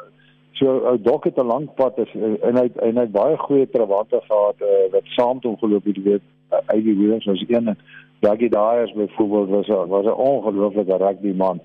so 0.59 0.77
ou 0.93 0.99
dok 0.99 1.25
het 1.25 1.39
'n 1.39 1.47
lang 1.47 1.67
pad 1.75 1.99
is, 1.99 2.13
en 2.15 2.57
hy 2.57 2.71
en 2.87 2.97
hy 2.97 3.07
het 3.07 3.19
baie 3.19 3.37
goeie 3.37 3.67
trawante 3.71 4.21
gehad 4.29 4.63
uh, 4.63 4.87
wat 4.93 5.11
saam 5.17 5.41
toe 5.41 5.57
geloop 5.59 5.85
het, 5.85 5.97
jy 5.97 6.03
weet, 6.03 6.27
uit 6.67 6.85
die 6.85 6.97
Williams 6.99 7.25
was 7.25 7.45
een 7.49 7.69
en 7.69 7.79
Jackie 8.23 8.49
Dyers 8.49 8.93
byvoorbeeld 8.93 9.49
was 9.49 9.69
a, 9.69 9.87
was 9.87 10.05
'n 10.05 10.21
ongelooflike 10.31 10.97
rugby 10.97 11.33
man. 11.37 11.61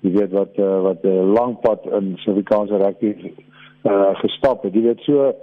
Jy 0.00 0.10
weet 0.12 0.30
wat 0.30 0.52
uh, 0.58 0.80
wat 0.82 1.02
'n 1.02 1.08
uh, 1.08 1.32
lang 1.32 1.60
pad 1.60 1.80
in 1.84 2.12
Suid-Afrikaanse 2.16 2.76
rugby 2.76 3.32
uh, 3.82 4.14
gestap 4.14 4.62
het. 4.62 4.74
Jy 4.74 4.82
weet 4.82 5.00
so 5.00 5.34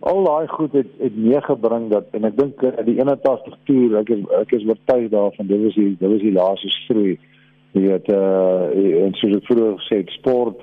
al 0.00 0.24
daai 0.24 0.46
goed 0.46 0.72
het 0.72 0.86
het 0.98 1.16
meegebring 1.16 1.88
dat 1.90 2.04
en 2.10 2.24
ek 2.24 2.36
dink 2.36 2.62
uh, 2.62 2.70
die 2.84 2.98
81 3.00 3.56
toer 3.64 3.96
ek 4.00 4.08
is 4.08 4.20
ek 4.40 4.52
is 4.52 4.66
oortuig 4.68 5.08
daarvan 5.08 5.46
dit 5.46 5.62
was 5.62 5.74
die 5.74 5.96
dit 6.00 6.10
was 6.10 6.20
die 6.20 6.32
laaste 6.32 6.68
strooi. 6.68 7.16
Jy 7.72 7.80
weet 7.86 8.10
uh 8.12 9.04
en 9.04 9.14
soos 9.14 9.38
ek 9.38 9.48
vroeër 9.48 9.78
gesê 9.78 10.02
het 10.02 10.12
sport 10.18 10.60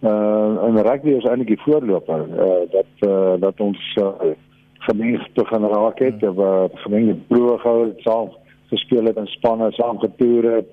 uh 0.00 0.64
en 0.68 0.80
rugby 0.88 1.12
is 1.18 1.28
eintlik 1.28 1.52
die 1.52 1.64
voorloper 1.66 2.24
uh 2.46 2.64
dat 2.72 3.04
uh, 3.10 3.34
dat 3.44 3.60
ons 3.60 3.84
uh, 4.00 4.32
gemeenskap 4.88 5.46
gaan 5.52 5.68
raak 5.68 5.98
het, 5.98 6.24
hmm. 6.24 6.40
uh, 6.40 6.64
gemeenskap 6.86 7.60
gehou 7.60 7.84
het 7.84 8.00
saam 8.08 8.32
gespeel 8.74 9.10
het 9.10 9.20
in 9.22 9.30
spanne 9.36 9.70
saam 9.78 10.00
getoer 10.02 10.50
het. 10.58 10.72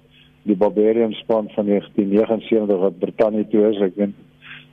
Die 0.50 0.58
Barbarian 0.58 1.13
span 1.22 1.50
van 1.55 1.65
1979 1.70 2.79
wat 2.81 3.00
Brittanje 3.00 3.48
toe 3.48 3.67
is 3.70 3.81
ek 3.88 3.98
weet 4.01 4.15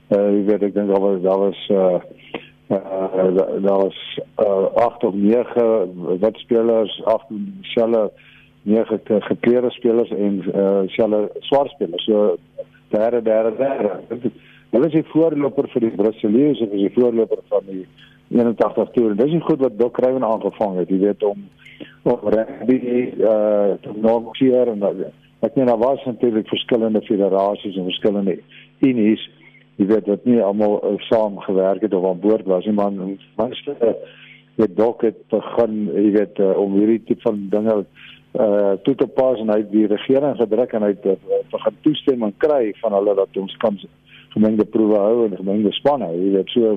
uh, 0.09 0.25
jy 0.33 0.43
weet 0.47 0.65
ek 0.69 0.73
dink 0.73 0.89
daar 0.89 1.03
was 1.03 1.21
daar 1.21 1.43
was 1.43 1.59
uh, 1.69 1.99
uh, 2.73 3.29
daar 3.65 3.83
was 3.85 3.99
uh, 4.41 4.65
8 4.85 5.03
of 5.03 5.13
9 5.13 6.17
wat 6.23 6.41
spelers 6.45 7.01
8 7.05 7.37
selle 7.75 8.09
9 8.61 8.99
gekleurde 9.05 9.71
spelers 9.71 10.09
en 10.09 10.43
uh, 10.55 10.81
selle 10.87 11.29
swart 11.39 11.71
spelers. 11.71 12.03
So 12.03 12.37
derde 12.89 13.21
derde 13.21 13.55
derde. 13.57 14.31
Hulle 14.69 14.85
is 14.85 14.93
die 14.93 15.07
voorloper 15.13 15.69
vir 15.73 15.87
die 15.87 15.95
Brasiliërs 15.97 16.61
en 16.61 16.73
is 16.77 16.87
die 16.87 16.93
voorloper 16.97 17.41
van 17.49 17.65
die 17.69 17.85
81 18.29 18.91
toer. 18.93 19.15
Dis 19.17 19.31
nie 19.33 19.45
goed 19.45 19.63
wat 19.63 19.79
Doc 19.79 19.95
Craven 19.97 20.25
aangevang 20.25 20.77
het, 20.81 20.91
jy 20.93 20.99
weet 21.07 21.23
om 21.25 21.47
of 22.03 22.23
rugby 22.23 22.79
uh 23.19 23.75
te 23.81 23.91
normaliseer 23.95 24.67
en 24.67 24.79
dat 24.79 25.03
ek 25.39 25.55
meen 25.55 25.71
daar 25.71 25.77
was 25.77 26.05
natuurlik 26.05 26.47
verskillende 26.47 27.01
federasies 27.01 27.75
en 27.75 27.89
verskillende 27.91 28.39
unies 28.79 29.29
jy 29.79 29.87
weet 29.87 30.05
dat 30.05 30.25
nie 30.27 30.41
almal 30.43 30.79
uh, 30.83 30.95
saam 31.07 31.39
gewerk 31.39 31.81
het 31.81 31.93
of 31.93 32.05
aan 32.05 32.19
boord 32.19 32.45
was 32.45 32.65
nie 32.65 32.75
maar 32.75 32.91
meeste 32.91 33.75
uh, 33.81 33.93
het 34.59 34.75
dalk 34.75 35.03
het 35.07 35.19
begin 35.31 35.75
jy 35.95 36.11
weet 36.17 36.39
uh, 36.43 36.55
om 36.59 36.75
hierdie 36.79 37.03
tipe 37.07 37.27
van 37.27 37.45
dinge 37.49 37.83
uh 38.39 38.73
toe 38.85 38.95
te 38.95 39.07
pas 39.07 39.39
en 39.41 39.49
hy 39.49 39.61
die 39.71 39.87
regering 39.89 40.35
gedruk 40.37 40.73
en 40.77 40.83
hy 40.85 40.91
het 40.93 41.05
uh, 41.09 41.37
begin 41.51 41.77
toestemming 41.85 42.35
kry 42.43 42.73
van 42.81 42.93
hulle 42.93 43.15
dat 43.17 43.39
ons 43.41 43.55
kan 43.63 43.79
gemengde 44.35 44.65
proewe 44.69 44.99
hou 44.99 45.23
en 45.25 45.37
gemengde 45.39 45.71
spanne 45.79 46.11
jy 46.13 46.33
weet 46.35 46.53
so 46.53 46.75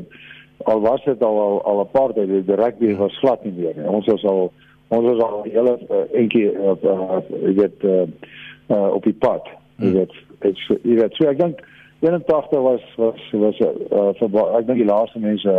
al 0.70 0.80
was 0.80 1.04
dit 1.04 1.22
al 1.22 1.40
al, 1.42 1.84
al 1.90 2.12
dae 2.16 2.26
die 2.30 2.56
rugby 2.56 2.94
was 2.96 3.18
glad 3.20 3.44
nie 3.44 3.52
meer 3.58 3.76
nie. 3.76 3.88
ons 3.88 4.06
was 4.06 4.24
al 4.24 4.52
ons 4.92 5.08
was 5.08 5.22
al 5.24 5.44
hele 5.48 5.76
enkie 6.20 6.48
op 6.72 6.82
jy 6.84 7.54
weet 7.58 7.84
uh, 7.88 8.88
op 8.92 9.04
die 9.08 9.16
pad 9.24 9.48
jy 9.48 9.86
hmm. 9.86 9.94
weet. 10.00 10.18
Dit 10.42 10.58
jy 10.82 10.98
weet 11.00 11.16
so 11.16 11.28
ek 11.30 11.40
dink 11.40 11.62
81 12.02 12.50
was 12.66 12.84
was 12.96 13.30
was 13.32 13.60
uh, 13.62 14.10
vir 14.18 14.56
ek 14.58 14.66
dink 14.68 14.82
die 14.82 14.88
laaste 14.88 15.22
mense 15.22 15.56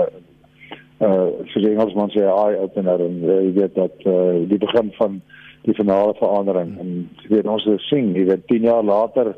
uh 1.03 1.29
die 1.53 1.71
Engelsman 1.71 2.11
sê 2.13 2.25
eye 2.27 2.59
opener 2.61 3.01
en 3.03 3.21
uh, 3.23 3.39
jy 3.47 3.53
weet 3.57 3.75
dat 3.79 4.05
uh, 4.07 4.43
die 4.49 4.59
begin 4.59 4.91
van 4.99 5.21
die 5.63 5.75
finale 5.77 6.13
verandering. 6.19 6.75
En 6.79 6.93
jy 7.23 7.37
weet 7.37 7.49
ons 7.49 7.67
sien 7.87 8.11
jy 8.15 8.27
weet 8.29 8.47
10 8.51 8.67
jaar 8.69 8.83
later 8.83 9.33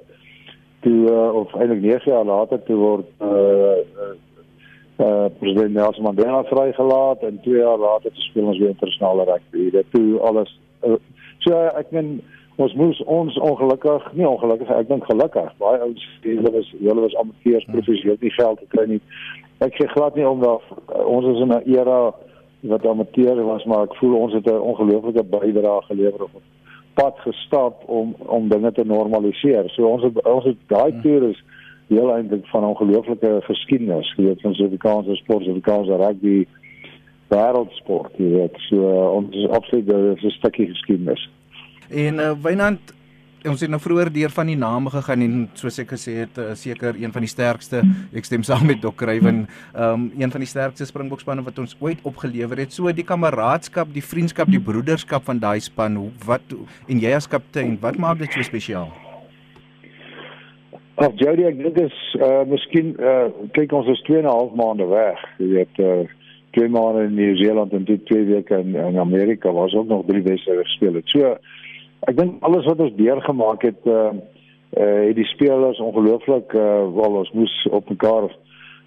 toe 0.86 0.98
uh, 1.10 1.30
of 1.42 1.54
eintlik 1.58 1.82
9 1.86 2.12
jaar 2.12 2.26
later 2.26 2.62
toe 2.66 2.78
word 2.82 3.10
uh, 3.22 3.78
uh 5.00 5.26
uh 5.26 5.30
president 5.40 5.74
Nelson 5.74 6.04
Mandela 6.04 6.44
vrygelaat 6.44 7.22
en 7.22 7.40
2 7.42 7.58
jaar 7.58 7.78
later 7.78 8.12
te 8.12 8.22
speel 8.22 8.46
ons 8.46 8.58
weer 8.58 8.70
internasionale 8.70 9.24
rugby. 9.24 9.70
Dit 9.72 9.86
toe 9.92 10.20
alles 10.20 10.60
uh, 10.82 10.96
so 11.40 11.54
ek 11.54 11.92
meen 11.92 12.22
ons 12.56 12.74
moes 12.80 13.02
ons 13.12 13.38
ongelukkig, 13.38 14.06
nie 14.14 14.28
ongelukkig, 14.28 14.70
ek 14.72 14.88
dink 14.88 15.08
gelukkig. 15.10 15.50
Baie 15.60 15.82
ouens 15.84 16.06
hulle 16.24 16.52
was 16.52 16.70
hulle 16.80 17.02
was 17.08 17.18
amateurs 17.22 17.66
hmm. 17.66 17.74
professioneel 17.78 18.22
nie 18.22 18.36
geld 18.38 18.62
te 18.62 18.70
kry 18.76 18.86
nie. 18.94 19.02
Ek 19.66 19.76
sê 19.80 19.90
glad 19.92 20.16
nie 20.16 20.28
omdat 20.28 20.64
uh, 20.72 21.04
ons 21.04 21.28
is 21.34 21.44
in 21.44 21.52
'n 21.52 21.76
era 21.76 22.00
wat 22.72 22.86
amateur 22.88 23.44
was, 23.46 23.66
maar 23.66 23.90
ek 23.90 23.98
voel 24.00 24.16
ons 24.20 24.34
het 24.34 24.48
'n 24.48 24.68
ongelooflike 24.72 25.24
bydrae 25.24 25.82
gelewer 25.90 26.24
op 26.30 26.42
pad 26.96 27.20
gestap 27.28 27.84
om 27.92 28.16
om 28.26 28.48
dinge 28.50 28.72
te 28.72 28.84
normaliseer. 28.84 29.70
So 29.76 29.88
ons 29.88 30.04
het, 30.04 30.24
ons 30.24 30.46
het 30.46 30.60
daai 30.68 30.92
hmm. 30.92 31.02
toer 31.02 31.30
is 31.30 31.44
heel 31.88 32.12
eintlik 32.16 32.48
van 32.48 32.66
ongelooflike 32.66 33.40
geskiedenis, 33.46 34.12
jy 34.18 34.30
weet 34.30 34.42
van 34.42 34.54
Suid-Afrikaanse 34.58 35.16
sport, 35.22 35.44
Suid-Afrikaanse 35.46 36.00
rugby, 36.02 36.36
wêreldsport, 37.34 38.18
jy 38.22 38.32
weet. 38.40 38.60
So 38.70 38.90
uh, 38.90 39.08
ons 39.20 39.36
is 39.36 39.50
absoluut 39.50 39.90
'n 39.94 40.36
stukkie 40.40 40.68
geskiedenis. 40.74 41.30
En 41.90 42.22
uh, 42.22 42.32
Wynand 42.42 42.94
ons 43.50 43.62
het 43.62 43.70
nou 43.70 43.80
vroeër 43.82 44.10
deur 44.14 44.34
van 44.34 44.50
die 44.50 44.58
name 44.58 44.90
gegaan 44.94 45.22
en 45.22 45.36
soos 45.60 45.78
ek 45.82 45.94
gesê 45.94 46.18
het 46.24 46.38
uh, 46.42 46.54
seker 46.58 46.98
een 46.98 47.14
van 47.14 47.26
die 47.26 47.30
sterkste 47.30 47.84
ek 48.16 48.26
stem 48.26 48.44
saam 48.48 48.66
met 48.66 48.82
Dok 48.82 48.98
Kruiven 48.98 49.46
um, 49.74 50.10
een 50.18 50.34
van 50.34 50.42
die 50.42 50.50
sterkste 50.50 50.88
Springbokspanne 50.90 51.46
wat 51.46 51.62
ons 51.62 51.78
ooit 51.80 52.02
opgelewer 52.04 52.64
het 52.66 52.74
so 52.74 52.92
die 52.92 53.06
kameraadskap 53.06 53.94
die 53.94 54.06
vriendskap 54.06 54.50
die 54.50 54.62
broederskap 54.62 55.26
van 55.30 55.42
daai 55.42 55.60
span 55.62 56.00
wat 56.26 56.58
en 56.90 57.02
jy 57.02 57.14
as 57.16 57.30
kaptein 57.30 57.78
wat 57.82 58.02
maak 58.02 58.22
dit 58.24 58.34
so 58.34 58.46
spesiaal 58.46 58.90
Ag 60.96 61.12
Jody, 61.20 61.44
ek 61.44 61.58
dink 61.60 61.76
is 61.82 61.96
uh 62.24 62.46
miskien 62.48 62.94
uh 63.04 63.28
kyk 63.56 63.74
ons 63.76 63.90
is 63.92 64.00
2 64.08 64.22
en 64.22 64.28
'n 64.30 64.32
half 64.32 64.54
maande 64.56 64.86
weg. 64.88 65.20
Jy 65.44 65.48
weet 65.52 65.82
uh 65.84 66.06
twee 66.56 66.70
maande 66.72 67.04
in 67.10 67.18
Nieu-Seeland 67.18 67.74
en 67.76 67.84
toe 67.84 67.98
twee 68.08 68.24
weke 68.24 68.56
in, 68.64 68.76
in 68.80 69.00
Amerika 69.00 69.52
was 69.52 69.76
ook 69.76 69.88
nog 69.88 70.06
drie 70.08 70.24
wedstryde 70.24 70.64
gespeel 70.64 70.94
het. 70.96 71.12
So 71.12 71.36
ek 72.08 72.16
dink 72.16 72.40
alles 72.48 72.66
wat 72.66 72.80
ons 72.80 72.96
deurgemaak 72.96 73.68
het 73.68 73.82
uh 73.84 74.16
uh 74.80 75.02
het 75.10 75.20
die 75.20 75.28
spelers 75.36 75.84
ongelooflik 75.84 76.56
uh 76.56 76.88
wel 76.96 77.20
ons 77.26 77.32
moes 77.36 77.56
op 77.72 77.90
mekaar 77.90 78.32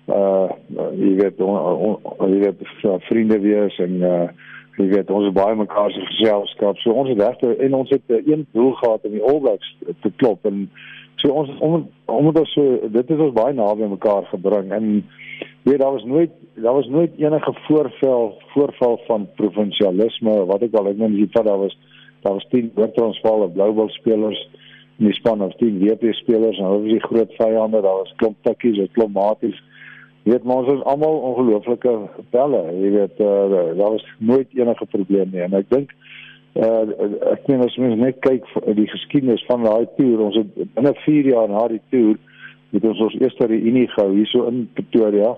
uh 0.09 0.49
jy 0.97 1.15
weet 1.21 1.41
on, 1.45 1.61
on, 1.61 1.99
on, 2.03 2.33
jy 2.33 2.41
weet 2.41 3.05
vriende 3.13 3.41
wees 3.45 3.77
en 3.85 4.01
uh 4.01 4.29
jy 4.81 4.89
weet 4.95 5.11
ons 5.11 5.29
is 5.29 5.37
baie 5.37 5.57
mekaar 5.61 5.93
se 5.93 6.01
geselskap. 6.01 6.81
So 6.81 6.97
ons 6.97 7.13
het 7.13 7.21
regte 7.21 7.53
en 7.57 7.75
ons 7.75 7.91
het 7.91 8.03
uh, 8.09 8.23
een 8.25 8.47
doel 8.57 8.73
gehad 8.81 9.05
om 9.05 9.13
die 9.13 9.23
All 9.23 9.41
Blacks 9.45 9.77
te 10.01 10.13
klop 10.17 10.47
en 10.49 10.71
So 11.23 11.35
ons 11.35 11.51
om 11.59 11.89
omdat 12.07 12.45
ons 12.45 12.53
so 12.55 12.91
dit 12.95 13.09
het 13.11 13.21
ons 13.21 13.35
baie 13.37 13.55
naby 13.55 13.89
mekaar 13.91 14.27
gebring 14.31 14.71
en 14.73 14.91
weet 15.67 15.81
daar 15.83 15.93
was 15.97 16.05
nooit 16.05 16.31
daar 16.55 16.75
was 16.75 16.89
nooit 16.89 17.13
enige 17.19 17.53
voorval 17.67 18.33
voorval 18.55 19.01
van 19.07 19.29
provinsialisme 19.37 20.45
wat 20.51 20.63
ek 20.63 20.77
al 20.79 20.91
ek 20.93 21.01
meen 21.01 21.17
jy 21.19 21.27
vat 21.35 21.47
daar 21.49 21.59
was 21.65 21.75
daar 22.23 22.39
was 22.39 22.47
10 22.51 22.71
Oortransvaal 22.75 23.45
of 23.47 23.53
Bluebell 23.53 23.91
spelers 23.97 24.41
in 24.99 25.07
die 25.07 25.15
span 25.15 25.43
of 25.43 25.55
10 25.63 25.79
WP 25.83 26.13
spelers 26.21 26.59
en 26.59 26.71
hulle 26.71 26.85
was 26.85 26.95
die 26.95 27.07
groot 27.09 27.35
vyande 27.39 27.83
daar 27.83 28.01
was 28.03 28.15
klomp 28.23 28.39
tikkies 28.47 28.79
en 28.83 28.91
klomp 28.93 29.15
maties. 29.15 29.59
Weet 30.23 30.45
maar 30.45 30.63
ons 30.63 30.73
is 30.73 30.87
almal 30.93 31.21
ongelooflike 31.33 31.95
pelle 32.35 32.63
jy 32.79 32.91
weet 32.95 33.23
uh, 33.23 33.45
daar 33.79 33.95
was 33.99 34.07
nooit 34.19 34.55
enige 34.55 34.87
probleem 34.95 35.31
nie 35.35 35.45
en 35.47 35.55
ek 35.61 35.71
dink 35.75 35.95
uh 36.57 37.09
ek 37.33 37.49
meen 37.49 37.63
as 37.63 37.77
mens 37.77 37.99
net 38.01 38.21
kyk 38.25 38.47
die 38.77 38.89
geskiedenis 38.89 39.45
van 39.47 39.67
daai 39.67 39.87
toer, 39.97 40.25
ons 40.29 40.39
het 40.41 40.73
binne 40.75 40.95
4 41.05 41.29
jaar 41.35 41.49
na 41.53 41.67
die 41.69 41.83
toer 41.91 42.17
het 42.73 42.85
ons 42.85 43.01
ons 43.01 43.19
eerste 43.21 43.47
reunie 43.49 43.87
gehou 43.89 44.15
hierso 44.15 44.47
in 44.51 44.67
Pretoria. 44.75 45.35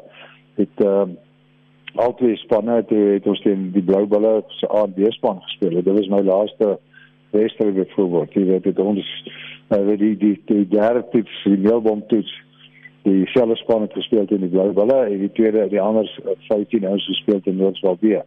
Het 0.61 0.87
uh 0.87 1.09
al 1.99 2.13
twee 2.15 2.37
spanne 2.39 2.77
het, 2.79 2.91
het 2.95 3.25
ons 3.27 3.41
teen 3.43 3.65
die 3.75 3.83
Blou 3.83 4.05
Bulle 4.07 4.45
se 4.61 4.69
A&B 4.71 5.09
span 5.11 5.41
gespeel. 5.43 5.81
Dit 5.83 5.89
was 5.91 6.07
my 6.13 6.21
laaste 6.23 6.77
wedstryd 7.35 7.91
voetbal. 7.97 8.29
Jy 8.31 8.45
weet 8.47 8.69
dit 8.69 8.79
ons 8.79 9.09
uh, 9.75 9.97
die 9.99 10.13
die 10.19 10.37
die 10.47 10.69
derde 10.71 11.03
toets, 11.11 11.41
die 11.45 11.59
Melbourne 11.59 12.07
toets 12.07 12.31
die 13.03 13.25
selfe 13.33 13.57
span 13.57 13.87
het 13.87 13.97
gespeel 13.97 14.27
teen 14.29 14.45
die 14.45 14.53
Blou 14.53 14.71
Bulle 14.77 14.99
en 15.07 15.19
die 15.25 15.33
tweede 15.33 15.67
die 15.73 15.81
ander 15.81 16.09
15 16.49 16.87
ouens 16.87 17.07
gespeel 17.09 17.41
teen 17.41 17.57
Noordwalbee. 17.57 18.23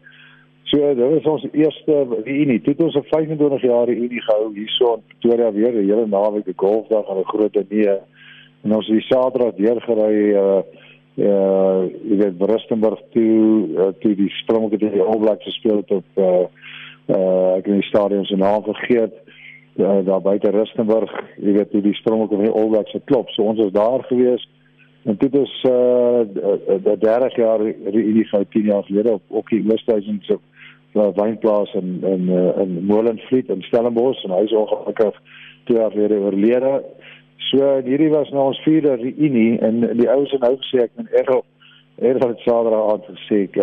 So 0.63 0.95
dit 0.95 1.23
was 1.23 1.23
ons 1.23 1.47
eerste 1.51 2.05
reunie. 2.23 2.61
Toe 2.61 2.75
ons 2.77 2.95
'n 2.95 3.03
25 3.03 3.61
jaar 3.61 3.85
reunie 3.85 4.21
gehou 4.21 4.53
hierso 4.53 4.93
in 4.93 5.03
Pretoria 5.07 5.51
weer, 5.51 5.73
'n 5.73 5.87
hele 5.87 6.07
naweek 6.07 6.47
'n 6.47 6.53
golfdag 6.55 7.07
en 7.09 7.17
'n 7.17 7.23
groot 7.23 7.69
diner. 7.69 8.01
En 8.63 8.75
ons 8.75 8.87
het 8.87 8.95
die 8.95 9.07
Saterdag 9.07 9.55
deurgery 9.55 10.35
uh 10.35 10.61
uh 11.15 11.83
jy 12.09 12.15
weet 12.17 12.41
Rustenburg 12.41 13.01
toe 13.11 13.67
uh, 13.77 13.91
toe 14.01 14.15
die 14.15 14.29
Springbokke 14.29 14.77
teen 14.77 14.95
die 14.95 15.01
All 15.01 15.19
Blacks 15.19 15.43
gespeel 15.45 15.83
het 15.83 15.91
op 15.91 16.05
uh 16.15 16.45
uh 17.15 17.57
ek 17.57 17.65
het 17.65 17.75
die 17.81 17.89
stadion 17.89 18.25
se 18.25 18.35
naam 18.35 18.63
vergeet. 18.63 19.13
Uh, 19.75 20.05
daar 20.05 20.21
buite 20.21 20.49
Rustenburg, 20.49 21.11
jy 21.41 21.53
weet 21.53 21.71
hoe 21.71 21.81
die 21.81 21.93
Springbokke 21.93 22.35
teen 22.35 22.47
die 22.47 22.55
All 22.55 22.69
Blacks 22.69 22.95
geklop. 22.95 23.29
So 23.29 23.43
ons 23.43 23.59
was 23.59 23.71
daar 23.71 24.03
gewees. 24.03 24.47
En 25.03 25.15
dit 25.19 25.35
is 25.35 25.53
uh 25.69 26.23
die 26.23 26.97
30 26.99 27.35
jaar 27.35 27.59
reunie 27.59 28.29
van 28.29 28.45
10 28.49 28.63
jaar 28.71 28.83
gelede 28.83 29.11
op 29.11 29.23
op 29.27 29.49
die 29.49 29.63
Westhuizen 29.67 30.21
se 30.21 30.39
uh, 30.93 31.09
wynplaas 31.17 31.73
in 31.73 31.99
in 32.03 32.29
uh, 32.29 32.61
in 32.61 32.85
Molenvliet 32.85 33.49
in 33.49 33.61
Stellenbosch 33.61 34.23
en 34.23 34.35
hy 34.35 34.43
is 34.47 34.55
ongelukkig 34.57 35.19
twee 35.63 35.79
jaar 35.79 35.91
gelede 35.91 36.19
oorlede. 36.19 36.83
So 37.49 37.81
hierdie 37.85 38.11
was 38.13 38.29
nou 38.29 38.49
ons 38.51 38.61
vierde 38.65 38.95
reunie 39.01 39.59
en 39.59 39.81
die 39.97 40.09
ouens 40.09 40.31
het 40.31 40.41
nou 40.41 40.55
gesê 40.61 40.85
ek 40.87 40.95
ben 40.99 41.09
erg 41.11 41.41
erg 42.01 42.27
het 42.27 42.45
Saterdag 42.45 42.91
aan 42.91 43.07
gesê 43.09 43.43
ek 43.47 43.59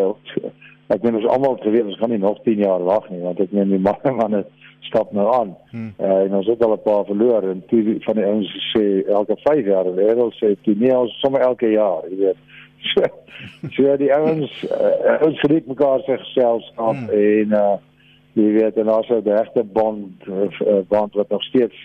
ek 0.91 1.03
ben 1.03 1.21
ons 1.21 1.29
almal 1.31 1.59
geweet 1.63 1.87
ons 1.87 1.99
gaan 1.99 2.11
nie 2.11 2.23
nog 2.23 2.43
10 2.47 2.65
jaar 2.65 2.83
wag 2.87 3.09
nie 3.11 3.23
want 3.23 3.41
ek 3.41 3.55
meen 3.55 3.77
die 3.77 3.85
manne 3.89 4.17
manne 4.17 4.45
stap 4.91 5.13
nou 5.13 5.27
aan. 5.35 5.51
Hmm. 5.71 5.91
Uh, 6.01 6.25
en 6.27 6.35
ons 6.35 6.47
het 6.47 6.63
al 6.65 6.73
'n 6.75 6.83
paar 6.83 7.05
verloor 7.05 7.45
en 7.51 7.63
toe 7.71 7.99
van 8.07 8.17
die 8.17 8.25
ouens 8.27 8.51
sê 8.73 8.85
elke 9.07 9.37
5 9.43 9.67
jaar 9.67 9.87
en 9.87 9.99
Errol 9.99 10.33
sê 10.39 10.55
toe 10.63 10.75
nee 10.75 10.97
ons 10.97 11.21
sommer 11.21 11.41
elke 11.41 11.71
jaar, 11.71 12.03
jy 12.11 12.17
weet. 12.17 12.41
So, 12.81 13.03
so 13.71 13.97
die 14.01 14.13
ouens 14.15 14.53
uh, 14.65 15.17
ons 15.27 15.41
geniet 15.41 15.67
mekaar 15.69 16.01
se 16.07 16.17
geselskap 16.23 16.97
hmm. 16.97 17.09
en 17.13 17.57
uh 17.59 17.77
jy 18.39 18.53
weet 18.55 18.77
en 18.79 18.89
ons 18.95 19.09
het 19.11 19.27
'n 19.27 19.37
regte 19.37 19.65
bond 19.65 20.29
uh, 20.29 20.81
bond 20.89 21.15
wat 21.19 21.29
nog 21.29 21.43
steeds 21.43 21.77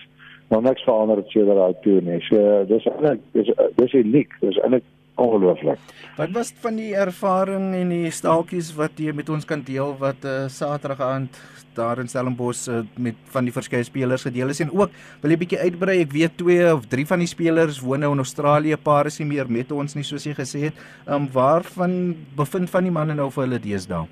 nog 0.48 0.62
niks 0.62 0.82
verander 0.82 1.16
het 1.16 1.28
sedert 1.28 1.56
daai 1.56 1.74
toe 1.82 2.00
nie. 2.00 2.20
So 2.20 2.64
dis 2.68 2.86
eintlik 2.86 3.20
dis 3.32 3.50
dis 3.74 3.92
uniek. 3.92 4.30
Dis 4.40 4.58
eintlik 4.62 4.84
ongelooflik. 5.16 5.78
Wat 6.16 6.32
was 6.32 6.52
van 6.62 6.78
die 6.78 6.94
ervaring 6.96 7.74
en 7.76 7.92
die 7.92 8.10
staaltjies 8.14 8.72
wat 8.76 8.96
jy 9.00 9.12
met 9.16 9.28
ons 9.32 9.44
kan 9.48 9.62
deel 9.64 9.94
wat 10.00 10.24
uh, 10.24 10.46
Saterdag 10.52 11.00
aand 11.04 11.40
daar 11.76 12.00
in 12.00 12.08
Stellenbosch 12.08 12.68
uh, 12.72 12.80
met 12.96 13.18
van 13.32 13.44
die 13.44 13.52
verskeie 13.52 13.84
spelers 13.84 14.24
gedeel 14.24 14.52
is? 14.52 14.62
En 14.64 14.72
ook 14.72 14.92
wil 15.22 15.34
jy 15.34 15.40
bietjie 15.42 15.60
uitbrei? 15.60 15.98
Ek 16.04 16.14
weet 16.14 16.36
twee 16.40 16.68
of 16.72 16.86
drie 16.92 17.06
van 17.08 17.24
die 17.24 17.30
spelers 17.30 17.80
woon 17.84 18.04
nou 18.04 18.12
in 18.16 18.24
Australië. 18.24 18.78
Paar 18.80 19.10
is 19.10 19.18
nie 19.20 19.28
meer 19.34 19.50
met 19.50 19.72
ons 19.72 19.96
nie 19.96 20.06
soos 20.06 20.24
jy 20.24 20.36
gesê 20.36 20.68
het. 20.68 20.86
Um, 21.08 21.28
waarvan 21.32 22.14
bevind 22.36 22.72
van 22.72 22.88
die 22.88 22.94
manne 22.94 23.16
nou 23.16 23.28
vir 23.34 23.46
hulle 23.46 23.60
deesdae? 23.60 24.06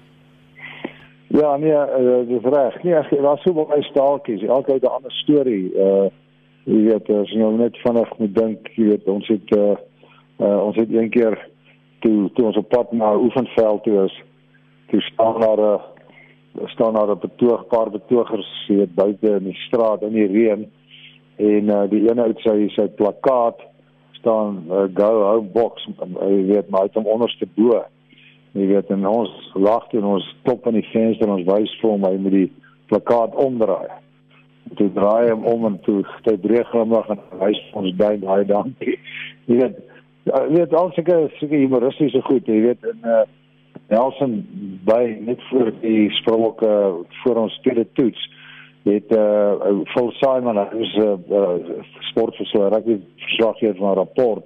Ja 1.35 1.57
nee 1.59 1.73
uh, 1.73 2.21
dis 2.29 2.45
reg. 2.53 2.77
Nee 2.85 3.01
ek 3.01 3.17
was 3.25 3.41
so 3.45 3.65
baie 3.65 3.83
staaltjies. 3.89 4.45
Elke 4.45 4.77
ou 4.77 4.81
'n 4.81 4.93
ander 4.99 5.17
storie. 5.23 5.73
Uh, 5.73 6.13
jy 6.65 6.85
weet 6.89 7.11
as 7.11 7.33
jy 7.33 7.41
nou 7.41 7.57
net 7.57 7.77
vinnig 7.85 8.13
moet 8.19 8.35
dink 8.37 8.69
jy 8.77 8.93
weet 8.93 9.09
ons 9.09 9.29
het 9.29 9.57
uh, 9.57 9.75
uh, 10.39 10.65
ons 10.67 10.77
het 10.77 10.93
een 10.93 11.11
keer 11.11 11.39
toe 12.05 12.31
toe 12.35 12.47
ons 12.47 12.57
op 12.57 12.69
pad 12.69 12.93
na 12.93 13.15
oefenveld 13.17 13.83
toe 13.83 14.05
is 14.05 14.23
toe 14.91 15.01
staan 15.01 15.41
daar 15.41 15.61
'n 15.61 15.81
staan 16.67 16.95
daar 16.95 17.11
'n 17.11 17.19
betoog 17.19 17.67
paar 17.67 17.91
betogers 17.91 18.65
sit 18.67 18.95
buite 18.95 19.29
in 19.29 19.45
die 19.45 19.55
straat 19.67 20.03
in 20.03 20.13
die 20.13 20.27
reën. 20.27 20.71
En 21.37 21.65
uh, 21.65 21.83
die 21.91 22.11
een 22.11 22.21
uit 22.21 22.39
sy 22.39 22.69
sy 22.69 22.89
plakkaat 22.89 23.61
staan 24.11 24.65
uh, 24.71 24.83
go 24.95 25.23
home 25.23 25.49
box. 25.53 25.89
Jy 26.21 26.45
weet 26.47 26.69
maar 26.69 26.81
uit 26.81 26.95
hom 26.95 27.07
onderste 27.07 27.47
bo. 27.55 27.85
Jy 28.53 28.67
weet 28.67 28.91
en 28.91 29.07
ons 29.07 29.51
lag 29.55 29.93
en 29.93 30.05
ons 30.05 30.37
klop 30.43 30.67
aan 30.67 30.79
die 30.79 30.89
venster 30.93 31.27
en 31.27 31.35
ons 31.35 31.47
wys 31.47 31.79
vir 31.81 31.91
hom 31.91 32.05
hy 32.05 32.17
moet 32.17 32.33
die 32.33 32.53
plakkaat 32.87 33.35
omdraai. 33.35 33.91
Toe 34.75 34.93
draai 34.93 35.31
hom 35.31 35.45
om 35.45 35.67
en 35.67 35.81
toe 35.83 36.05
hy 36.23 36.37
breek 36.37 36.67
glimlag 36.67 37.09
en 37.09 37.21
wys 37.41 37.61
ons 37.73 37.97
duim 37.97 38.21
daai 38.21 38.45
dankie. 38.45 38.99
Jy 39.47 39.59
weet 39.59 39.83
Ja, 40.25 40.49
weet 40.49 40.75
al 40.75 40.91
sulke 40.93 41.31
sulke 41.37 41.57
humoristiese 41.57 42.23
goed, 42.23 42.47
jy 42.47 42.61
weet 42.61 42.85
in 42.93 43.01
uh 43.05 43.25
Nelson 43.89 44.39
by 44.85 45.19
net 45.21 45.43
voor 45.51 45.73
die 45.83 46.11
spronke 46.11 46.67
uh, 46.67 46.95
voor 47.23 47.37
ons 47.37 47.59
tweede 47.63 47.87
toets 47.93 48.23
het 48.85 49.13
uh 49.17 49.83
vol 49.93 50.11
Simon 50.21 50.57
hy 50.57 50.79
was 50.79 50.95
'n 50.95 51.03
uh, 51.03 51.41
uh, 51.41 51.83
sportverslag 52.11 52.73
rugby 52.73 53.01
verslaggewer 53.17 53.77
van 53.77 53.91
'n 53.91 54.01
rapport 54.01 54.45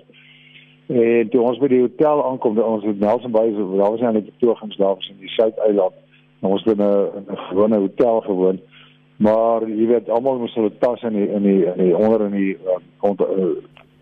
en 0.87 1.29
toe 1.29 1.43
ons 1.43 1.59
by 1.59 1.69
die 1.69 1.81
hotel 1.81 2.25
aankom 2.25 2.59
ons 2.59 2.85
het 2.85 3.01
Nelson 3.01 3.33
by 3.33 3.47
so 3.55 3.77
daar 3.77 3.91
was 3.91 4.01
net 4.01 4.25
betogings 4.25 4.77
daar 4.77 4.95
was 4.95 5.09
in 5.09 5.21
die 5.21 5.35
Suid-eiland 5.37 5.95
ons 6.41 6.65
het 6.65 6.79
in 6.79 6.85
'n 6.85 7.37
gewone 7.49 7.79
hotel 7.79 8.21
gewoon 8.21 8.61
maar 9.17 9.69
jy 9.69 9.87
weet 9.87 10.11
almal 10.11 10.39
moes 10.39 10.55
hulle 10.55 10.79
tas 10.79 11.03
in 11.03 11.13
die 11.13 11.29
in 11.29 11.43
die 11.43 11.65
in 11.65 11.85
die 11.85 11.97
onder 11.97 12.25
in 12.25 12.33
die 12.33 12.57
uh, 12.65 13.47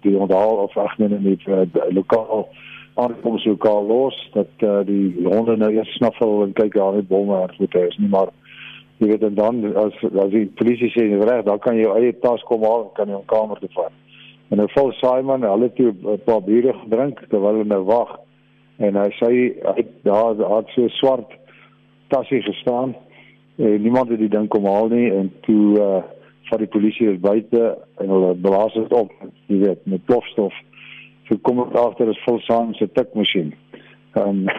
die 0.07 0.19
onthaal 0.19 0.65
of 0.65 0.77
agter 0.77 1.13
net 1.13 1.47
uh, 1.47 1.67
lokaal 1.91 2.49
aankoms 2.97 3.45
lokaal 3.45 3.87
los 3.87 4.17
dat 4.33 4.65
uh, 4.65 4.81
die 4.89 5.13
honde 5.27 5.57
nou 5.57 5.71
eers 5.75 5.93
snuffel 5.99 6.43
en 6.47 6.57
kyk 6.57 6.75
daar 6.75 6.97
net 6.97 7.09
bomme 7.09 7.43
en 7.43 7.57
goed 7.59 7.75
is 7.83 7.99
nie 8.01 8.09
maar 8.09 8.33
jy 8.99 9.11
weet 9.11 9.25
en 9.29 9.35
dan 9.37 9.61
as 9.77 9.97
as 10.25 10.31
die 10.33 10.47
polisie 10.59 10.89
sê 10.95 11.05
jy 11.05 11.21
reg 11.29 11.45
dan 11.45 11.61
kan 11.61 11.77
jy 11.77 11.85
jou 11.85 11.97
eie 11.99 12.15
tas 12.23 12.45
kom 12.49 12.65
haal 12.65 12.89
kan 12.97 13.11
jy 13.13 13.19
'n 13.19 13.29
kamer 13.33 13.61
toe 13.61 13.73
vat. 13.75 13.93
En 14.51 14.59
nou 14.59 14.69
vol 14.75 14.93
Simon 14.93 15.43
hulle 15.43 15.69
toe 15.77 15.93
'n 15.93 16.23
paar 16.25 16.43
biere 16.43 16.73
gedrink 16.73 17.21
terwyl 17.29 17.61
hulle 17.61 17.69
nou 17.69 17.83
wag 17.85 18.17
en 18.79 18.97
hy 18.97 19.11
sê 19.21 19.29
hy 19.77 19.85
daar 20.05 20.37
het 20.57 20.69
so 20.75 20.89
swart 20.89 21.31
tasie 22.09 22.43
gestaan 22.43 22.95
en 23.59 23.83
niemand 23.83 24.09
het 24.09 24.19
die 24.19 24.29
ding 24.29 24.49
kom 24.49 24.65
haal 24.65 24.89
nie 24.89 25.11
en 25.13 25.33
toe 25.43 25.79
uh, 25.81 26.03
van 26.49 26.63
die 26.63 26.71
polisie 26.71 27.11
is 27.11 27.21
buite 27.21 27.79
en 28.03 28.09
hulle 28.09 28.35
blaas 28.35 28.75
dit 28.75 28.93
op, 28.93 29.13
jy 29.47 29.59
weet, 29.65 29.87
met 29.87 30.05
plofstof. 30.05 30.55
So 31.27 31.39
kom 31.43 31.61
ek 31.65 31.75
agter 31.81 32.11
is 32.13 32.23
vol 32.25 32.39
saam 32.47 32.75
se 32.79 32.89
tikmasjien. 32.95 33.53
Ehm 34.17 34.47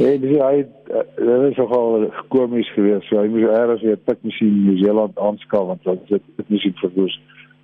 Ja, 0.00 0.16
dis 0.22 0.38
hy 0.38 0.62
dit 0.62 1.46
is 1.50 1.58
nogal 1.60 2.08
komies 2.32 2.70
geweest. 2.76 3.08
So 3.08 3.20
hy 3.20 3.28
moes 3.32 3.48
eers 3.48 3.84
weer 3.84 4.00
tikmasjien 4.06 4.54
in 4.54 4.64
Nieu-Seeland 4.68 5.18
aanskaf 5.18 5.68
want 5.72 5.84
dit 5.84 6.18
is 6.18 6.26
dit 6.38 6.52
musiek 6.56 6.78
verdoos. 6.84 7.18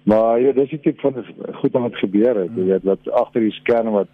Maar 0.08 0.40
ja, 0.40 0.52
dis 0.56 0.72
iets 0.72 1.00
van 1.02 1.24
goed 1.60 1.72
wat 1.72 1.96
gebeur 2.02 2.36
het, 2.42 2.54
jy 2.56 2.64
weet, 2.70 2.84
wat 2.88 3.10
agter 3.22 3.44
die 3.44 3.54
skerm 3.60 3.92
wat 3.96 4.10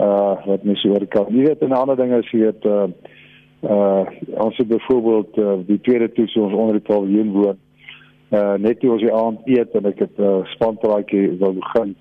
uh 0.00 0.36
wat 0.46 0.64
mens 0.64 0.84
oor 0.88 1.06
kan. 1.06 1.28
Jy 1.28 1.46
weet 1.46 1.62
'n 1.62 1.72
ander 1.76 1.96
ding 1.96 2.12
is 2.12 2.30
jy 2.32 2.40
weet 2.46 2.64
uh 2.64 2.88
uh 3.62 4.06
ons 4.40 4.56
het 4.56 4.68
byvoorbeeld 4.68 5.36
uh, 5.36 5.52
die 5.66 5.80
tweede 5.80 6.12
toets 6.12 6.36
ons 6.36 6.54
onder 6.54 6.78
die 6.78 6.86
paviljoen 6.86 7.32
woon. 7.32 7.58
Uh 8.30 8.54
net 8.56 8.80
toe 8.80 8.92
ons 8.94 9.02
die 9.02 9.12
aand 9.12 9.40
eet 9.44 9.74
en 9.76 9.88
ek 9.90 9.98
het 9.98 10.18
'n 10.18 10.22
uh, 10.22 10.44
spanpraatjie 10.54 11.36
wil 11.38 11.52
begin. 11.52 11.94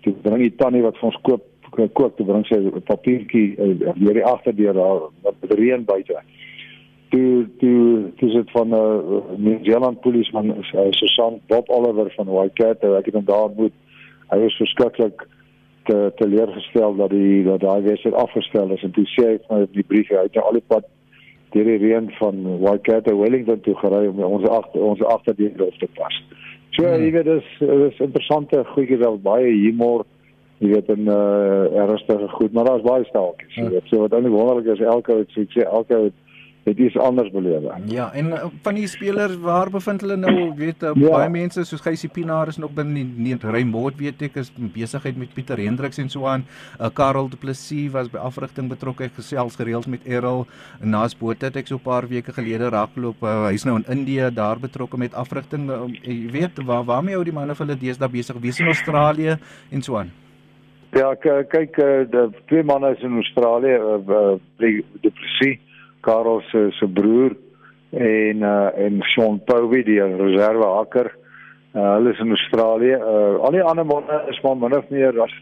Toe 0.00 0.12
bring 0.22 0.42
die 0.42 0.56
tannie 0.56 0.82
wat 0.82 0.98
vir 0.98 1.08
ons 1.08 1.20
koop 1.22 1.44
kook 1.92 2.16
te 2.16 2.24
bring 2.24 2.44
sy 2.46 2.58
'n 2.60 2.82
papiertjie 2.84 3.56
uh, 3.56 3.92
hier 3.94 4.14
die 4.14 4.24
agterdeur 4.24 4.74
daar 4.74 5.00
wat 5.22 5.34
reën 5.40 5.84
buite. 5.84 6.20
Toe 7.08 7.48
toe 7.58 8.12
dis 8.16 8.32
dit 8.32 8.50
van 8.50 8.68
'n 8.68 8.74
uh, 8.74 9.22
New 9.36 9.64
Zealand 9.64 10.00
polisieman 10.00 10.50
uh, 10.56 10.86
Susan 10.90 11.40
Bob 11.46 11.70
Oliver 11.70 12.12
van 12.16 12.26
Waikato. 12.26 12.94
Ek 12.94 13.04
het 13.04 13.14
hom 13.14 13.24
daar 13.24 13.48
ontmoet. 13.48 13.72
Hy 14.28 14.38
was 14.38 14.56
verskriklik 14.56 15.26
te 15.84 16.12
teleurgestel 16.16 16.96
dat 16.96 17.10
die 17.10 17.44
dat 17.44 17.60
daai 17.60 17.82
wedstryd 17.82 18.14
afgestel 18.14 18.70
is 18.70 18.82
en 18.82 18.90
toe 18.90 19.06
sê 19.06 19.24
hy 19.26 19.38
van 19.46 19.66
die 19.72 19.86
brief 19.86 20.10
uit 20.10 20.34
na 20.34 20.40
al 20.40 20.58
die 20.58 20.66
pad 20.66 20.84
deur 21.54 21.64
die 21.64 21.78
reën 21.82 22.10
van 22.18 22.42
Waikato 22.60 23.16
Wellington 23.18 23.60
toe 23.60 23.76
gery 23.82 24.06
om 24.10 24.20
ons 24.24 24.48
agter 24.48 24.82
ons 24.82 25.02
agterdeur 25.02 25.66
op 25.66 25.78
te 25.78 25.88
pas. 25.94 26.20
So 26.76 26.84
hmm. 26.84 27.04
jy 27.04 27.10
weet 27.14 27.30
dis 27.30 27.48
dis 27.60 28.04
interessante 28.08 28.64
goedjies 28.74 29.04
wel 29.04 29.18
baie 29.22 29.50
humor 29.52 30.04
jy 30.58 30.72
weet 30.72 30.88
en 30.92 31.08
uh 31.12 31.80
ernstige 31.82 32.28
goed 32.28 32.52
maar 32.52 32.64
daar's 32.64 32.84
baie 32.86 33.04
staaltjies 33.04 33.56
weet 33.72 33.90
so 33.90 34.00
wat 34.04 34.14
eintlik 34.16 34.32
wonderlik 34.32 34.70
is 34.74 34.84
elke 34.94 35.18
het 35.20 35.34
sê 35.36 35.66
elke 35.66 35.98
het 36.06 36.16
het 36.66 36.78
iets 36.78 36.96
anders 36.98 37.30
belewe. 37.30 37.74
Ja, 37.86 38.08
en 38.12 38.26
uh, 38.26 38.44
van 38.62 38.74
die 38.74 38.88
spelers 38.90 39.36
waar 39.38 39.70
bevind 39.70 40.02
hulle 40.02 40.16
nou, 40.18 40.34
weet 40.58 40.82
uh, 40.82 40.90
ja. 40.98 41.10
baie 41.14 41.28
mense 41.30 41.62
soos 41.64 41.82
Gysie 41.84 42.10
Pinaar 42.10 42.50
is 42.50 42.58
nog 42.58 42.72
binne 42.74 43.04
die 43.14 43.36
Raymond 43.42 43.94
weet 44.00 44.24
ek 44.26 44.40
is 44.42 44.50
besigheid 44.74 45.18
met 45.20 45.34
Pieter 45.34 45.60
Hendriks 45.62 46.00
en 46.02 46.10
so 46.10 46.26
aan. 46.26 46.42
Uh, 46.80 46.90
Karel 46.90 47.30
Du 47.30 47.38
Plessis 47.38 47.92
was 47.94 48.10
by 48.10 48.18
afrigting 48.18 48.66
betrokke, 48.72 49.06
gesels 49.14 49.54
gereeld 49.60 49.86
met 49.86 50.02
Errol 50.10 50.42
en 50.80 50.90
naas 50.90 51.14
boot 51.14 51.44
het 51.46 51.56
ek 51.56 51.70
so 51.70 51.78
'n 51.78 51.86
paar 51.86 52.08
weke 52.10 52.34
gelede 52.34 52.70
raakloop. 52.74 53.22
Uh, 53.22 53.46
Hy's 53.46 53.64
nou 53.64 53.76
in 53.76 53.86
Indië 53.86 54.30
daar 54.34 54.58
betrokke 54.58 54.98
met 54.98 55.14
afrigting. 55.14 55.70
Uh, 55.70 55.86
jy 56.02 56.30
weet 56.30 56.58
waar 56.66 56.84
waarmee 56.84 57.14
hou 57.14 57.24
die 57.24 57.32
manne 57.32 57.54
vir 57.54 57.66
hulle 57.66 57.78
deesdae 57.78 58.08
besig? 58.08 58.40
Wie 58.40 58.50
is 58.50 58.60
in 58.60 58.66
Australië 58.66 59.38
en 59.70 59.82
so 59.82 59.96
aan? 59.96 60.10
Ja, 60.90 61.14
kyk, 61.14 61.76
die 62.10 62.26
twee 62.46 62.62
manne 62.62 62.90
is 62.96 63.02
in 63.02 63.14
Australië, 63.14 63.78
uh, 63.78 64.38
uh, 64.58 64.82
Du 65.02 65.10
Plessis 65.10 65.65
Karel 66.00 66.42
se 66.50 66.68
se 66.78 66.86
broer 66.86 67.36
en 67.90 68.42
uh 68.42 68.70
en 68.74 69.02
Sean 69.02 69.40
Povey 69.44 69.82
die 69.84 70.00
reserve 70.02 70.66
hakker. 70.66 71.12
Uh 71.74 71.92
hulle 71.94 72.12
is 72.12 72.20
in 72.20 72.30
Australië. 72.30 72.96
Uh 72.98 73.42
al 73.44 73.56
die 73.56 73.62
ander 73.62 73.86
manne 73.86 74.22
is 74.28 74.40
maar 74.42 74.56
min 74.56 74.76
of 74.76 74.88
meer 74.90 75.20
as 75.22 75.34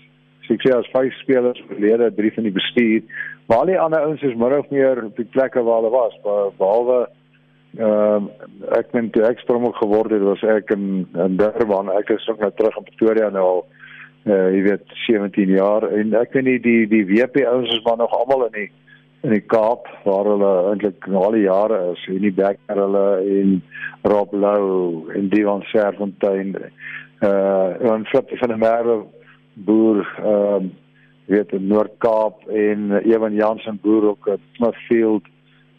ek 0.51 0.61
sê 0.61 0.75
as 0.77 0.89
vyf 0.93 1.15
spelers 1.23 1.61
verlede, 1.69 2.11
drie 2.15 2.33
van 2.35 2.45
die 2.45 2.53
bestuur. 2.53 3.03
Maar 3.47 3.59
al 3.59 3.71
die 3.73 3.81
ander 3.81 4.05
ouens 4.05 4.23
is 4.23 4.37
min 4.37 4.59
of 4.59 4.71
meer 4.71 5.05
op 5.05 5.17
die 5.17 5.31
plekke 5.37 5.63
waar 5.65 5.81
hulle 5.81 5.93
was, 5.95 6.19
behalwe 6.59 7.07
ehm 7.75 8.29
uh, 8.29 8.77
ek 8.79 8.93
het 8.95 9.09
toe 9.13 9.25
ek 9.27 9.41
sprong 9.43 9.65
geword 9.75 10.13
het, 10.15 10.23
was 10.23 10.43
ek 10.47 10.71
in 10.71 11.09
in 11.25 11.39
Durban. 11.41 11.91
Ek 11.91 12.13
is 12.15 12.29
ook 12.29 12.39
nou 12.39 12.51
terug 12.55 12.77
in 12.79 12.87
Pretoria 12.91 13.31
nou 13.35 13.47
al 13.47 13.65
uh 14.25 14.47
jy 14.55 14.61
weet 14.69 14.95
17 15.05 15.51
jaar 15.53 15.85
en 15.91 16.15
ek 16.17 16.33
weet 16.37 16.47
nie 16.47 16.61
die 16.63 16.87
die 16.89 17.03
WP 17.09 17.43
ouens 17.45 17.73
is 17.75 17.83
maar 17.85 17.99
nog 18.01 18.15
almal 18.17 18.47
in 18.47 18.55
die 18.61 18.71
in 19.25 19.33
die 19.33 19.45
Kaap 19.49 19.89
waar 20.05 20.29
hulle 20.29 20.53
eintlik 20.71 21.07
al 21.09 21.33
die 21.33 21.47
jare 21.47 21.81
is, 21.95 22.05
die 22.07 22.33
Becker 22.33 22.77
hulle 22.77 23.05
en 23.25 23.55
Rob 24.05 24.33
Lou 24.37 25.11
en 25.17 25.31
Dion 25.33 25.65
Serfontein 25.73 26.55
uh 27.25 27.93
en 27.93 28.05
Flip 28.11 28.33
van 28.41 28.53
der 28.53 28.61
Merwe 28.61 29.05
boer 29.55 30.03
ehm 30.21 30.67
uh, 30.69 30.73
weet 31.27 31.53
in 31.57 31.67
Noord-Kaap 31.67 32.49
en 32.53 32.91
Ewan 33.01 33.35
Jansen 33.35 33.79
boer 33.83 34.11
ook 34.11 34.27
in 34.27 34.43
Smithfield. 34.57 35.25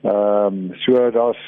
Ehm 0.02 0.46
um, 0.46 0.72
so 0.74 1.12
daar's 1.12 1.44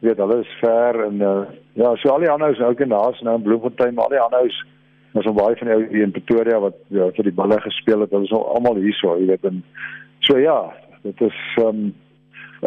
weet 0.00 0.18
hulle 0.18 0.40
is 0.40 0.56
ver 0.60 1.04
en 1.04 1.20
uh, 1.20 1.44
ja, 1.72 1.94
so 1.96 2.08
al 2.08 2.18
die 2.18 2.30
ander 2.30 2.50
is 2.50 2.60
ook 2.60 2.80
in 2.80 2.88
daar's 2.88 3.20
nou 3.20 3.36
in 3.36 3.42
Bloemfontein, 3.42 3.94
maar 3.94 4.04
al 4.04 4.16
die 4.16 4.20
ander 4.20 4.46
is 4.46 4.58
ons 5.12 5.24
so 5.24 5.32
baie 5.32 5.56
van 5.56 5.70
die 5.70 6.02
in 6.02 6.10
Pretoria 6.10 6.58
wat 6.58 6.76
ja, 6.94 7.08
vir 7.14 7.30
die 7.30 7.34
balle 7.34 7.60
gespeel 7.60 8.00
het. 8.00 8.10
Hulle 8.10 8.26
is 8.26 8.34
almal 8.34 8.82
hier 8.82 8.94
so, 8.98 9.16
jy 9.18 9.30
weet 9.30 9.44
en 9.44 9.62
so 10.26 10.38
ja, 10.38 10.58
dit 11.08 11.26
is 11.30 11.40
ehm 11.56 11.68
um, 11.68 11.88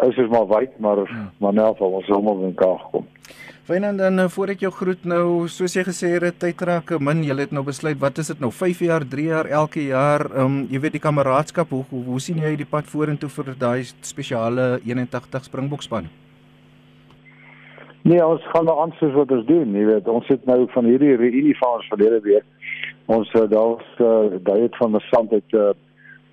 is 0.08 0.16
is 0.16 0.28
maar 0.32 0.46
wyd 0.48 0.78
maar 0.78 1.02
ja. 1.04 1.24
maar 1.38 1.52
nou 1.52 1.72
val 1.78 1.98
ons 2.00 2.10
almal 2.10 2.44
in 2.48 2.54
kaag 2.54 2.80
gekom. 2.84 3.08
Fynand 3.68 3.98
dan 3.98 4.16
nou 4.18 4.28
voor 4.34 4.50
ek 4.54 4.64
jou 4.64 4.72
groet 4.74 5.04
nou 5.04 5.48
soos 5.48 5.76
jy 5.76 5.84
gesê 5.86 6.08
het 6.16 6.38
tyd 6.42 6.62
raak 6.66 6.90
min 6.98 7.22
jy 7.24 7.36
het 7.38 7.52
nou 7.52 7.62
besluit 7.64 8.00
wat 8.00 8.18
is 8.18 8.32
dit 8.32 8.40
nou 8.40 8.50
5 8.50 8.80
jaar 8.88 9.04
3 9.14 9.26
jaar 9.28 9.50
elke 9.60 9.84
jaar 9.84 10.26
ehm 10.30 10.46
um, 10.46 10.56
jy 10.70 10.80
weet 10.80 10.98
die 10.98 11.06
kameraadskap 11.08 11.70
hoe, 11.70 11.84
hoe 11.90 12.02
hoe 12.08 12.20
sien 12.20 12.42
jy 12.42 12.56
die 12.56 12.70
pad 12.74 12.90
vorentoe 12.94 13.30
vir 13.30 13.54
daai 13.58 13.84
spesiale 13.84 14.80
81 14.84 15.44
Springbokspan? 15.50 16.10
Nee, 18.02 18.18
ons 18.26 18.42
gaan 18.50 18.64
nou 18.66 18.80
aan 18.82 18.92
soos 18.98 19.14
wat 19.14 19.30
ons 19.30 19.46
doen, 19.46 19.74
jy 19.78 19.84
weet, 19.86 20.08
ons 20.10 20.26
sit 20.26 20.46
nou 20.50 20.64
van 20.74 20.88
hierdie 20.90 21.14
reunie 21.20 21.54
van 21.60 21.76
ons 21.76 21.90
verlede 21.92 22.18
week. 22.24 22.72
Ons 23.14 23.30
uh, 23.38 23.44
daar's 23.50 24.00
uh, 24.02 24.40
daai 24.42 24.64
het 24.64 24.78
van 24.80 24.96
die 24.96 25.02
sand 25.06 25.30
het 25.30 25.54
uh, 25.54 25.70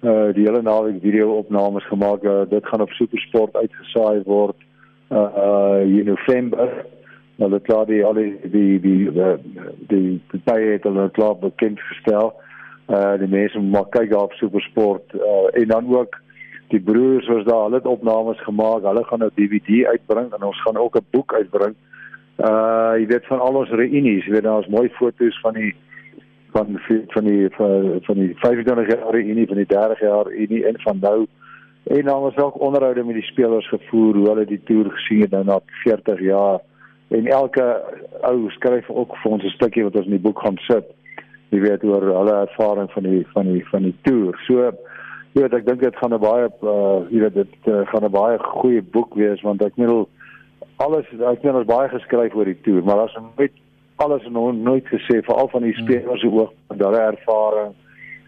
uh 0.01 0.33
die 0.33 0.45
hele 0.45 0.61
naweek 0.61 1.01
video 1.01 1.33
opnames 1.37 1.87
gemaak. 1.87 2.23
Uh, 2.23 2.41
dit 2.49 2.67
gaan 2.67 2.81
op 2.81 2.89
Supersport 2.89 3.55
uitgesaai 3.55 4.21
word 4.25 4.55
uh 5.11 5.27
uh 5.37 5.81
in 5.81 6.05
November. 6.05 6.85
Nou 7.35 7.51
dit 7.51 7.63
klaar 7.63 7.85
die 7.85 8.05
al 8.05 8.13
die 8.13 8.37
die 8.43 8.79
die 8.79 9.11
die 9.87 10.21
die 10.31 10.41
baie 10.43 10.71
het 10.71 10.83
hulle 10.83 11.09
klaar 11.11 11.35
bekend 11.35 11.79
gestel. 11.91 12.33
Uh 12.87 13.17
die 13.19 13.27
mense 13.27 13.59
moet 13.59 13.71
maar 13.71 13.89
kyk 13.89 14.15
op 14.15 14.33
Supersport 14.39 15.13
uh 15.13 15.61
en 15.61 15.67
dan 15.67 15.91
ook 15.95 16.15
die 16.69 16.79
broers 16.79 17.27
was 17.27 17.45
daar 17.45 17.63
hulle 17.63 17.75
het 17.81 17.85
opnames 17.85 18.41
gemaak. 18.43 18.83
Hulle 18.83 19.03
gaan 19.03 19.19
nou 19.19 19.31
DVD 19.35 19.85
uitbring 19.85 20.33
en 20.33 20.43
ons 20.43 20.61
gaan 20.61 20.77
ook 20.77 20.95
'n 20.95 21.05
boek 21.11 21.33
uitbring. 21.33 21.75
Uh 22.37 22.93
jy 22.95 23.07
weet 23.07 23.25
van 23.25 23.39
al 23.39 23.55
ons 23.55 23.69
reunies, 23.69 24.25
jy 24.25 24.31
weet 24.31 24.43
daar's 24.43 24.67
mooi 24.67 24.89
foto's 24.89 25.39
van 25.41 25.53
die 25.53 25.75
van 26.51 26.79
van 27.07 27.23
die 27.23 27.47
van 28.01 28.15
die 28.15 28.31
25 28.35 28.87
jaar 28.95 29.15
unie 29.15 29.47
van 29.47 29.55
die 29.55 29.65
30 29.65 29.99
jaar 29.99 30.31
unie 30.31 30.65
en 30.65 30.79
van 30.79 30.97
nou. 31.01 31.25
En 31.83 32.05
dan 32.05 32.21
was 32.21 32.37
ook 32.37 32.61
onderhoude 32.61 33.03
met 33.03 33.15
die 33.15 33.23
spelers 33.23 33.67
gevoer 33.67 34.15
hoe 34.15 34.27
hulle 34.29 34.45
die 34.45 34.61
toer 34.63 34.91
gesien 34.91 35.21
het 35.21 35.31
nou 35.31 35.43
na 35.43 35.59
40 35.83 36.19
jaar. 36.19 36.59
En 37.07 37.27
elke 37.27 37.81
ou 38.21 38.49
skryf 38.49 38.89
ook 38.89 39.15
vir 39.15 39.31
ons 39.31 39.43
'n 39.43 39.49
stukkie 39.49 39.83
wat 39.83 39.95
ons 39.95 40.05
in 40.05 40.11
die 40.11 40.27
boek 40.27 40.39
gaan 40.39 40.57
sit. 40.57 40.85
Jy 41.49 41.59
weet 41.59 41.83
oor 41.83 42.01
hulle 42.01 42.35
ervaring 42.47 42.91
van 42.91 43.03
die 43.03 43.27
van 43.33 43.51
die 43.51 43.67
van 43.67 43.83
die 43.83 43.95
toer. 44.01 44.39
So 44.47 44.71
jy 45.33 45.41
weet 45.41 45.53
ek 45.53 45.65
dink 45.65 45.81
dit 45.81 45.95
gaan 45.95 46.13
'n 46.13 46.19
baie 46.19 46.49
uh, 46.61 47.05
jy 47.09 47.19
weet 47.21 47.33
dit 47.33 47.55
uh, 47.67 47.85
gaan 47.91 48.05
'n 48.05 48.11
baie 48.11 48.37
goeie 48.39 48.81
boek 48.81 49.13
wees 49.15 49.41
want 49.41 49.61
ek 49.61 49.77
meen 49.77 50.05
alles 50.77 51.05
ek 51.31 51.43
meen 51.43 51.55
ons 51.55 51.69
baie 51.69 51.89
geskryf 51.89 52.35
oor 52.35 52.45
die 52.45 52.61
toer 52.65 52.83
maar 52.83 53.05
as 53.05 53.15
ons 53.15 53.37
net 53.37 53.51
alles 53.99 54.27
nog 54.29 54.53
nooit 54.53 54.87
gesê 54.87 55.19
veral 55.23 55.47
van 55.51 55.61
die 55.61 55.75
hmm. 55.75 55.85
spelers 55.85 56.21
se 56.21 56.27
oog 56.31 56.53
hulle 56.67 56.99
ervaring 56.99 57.73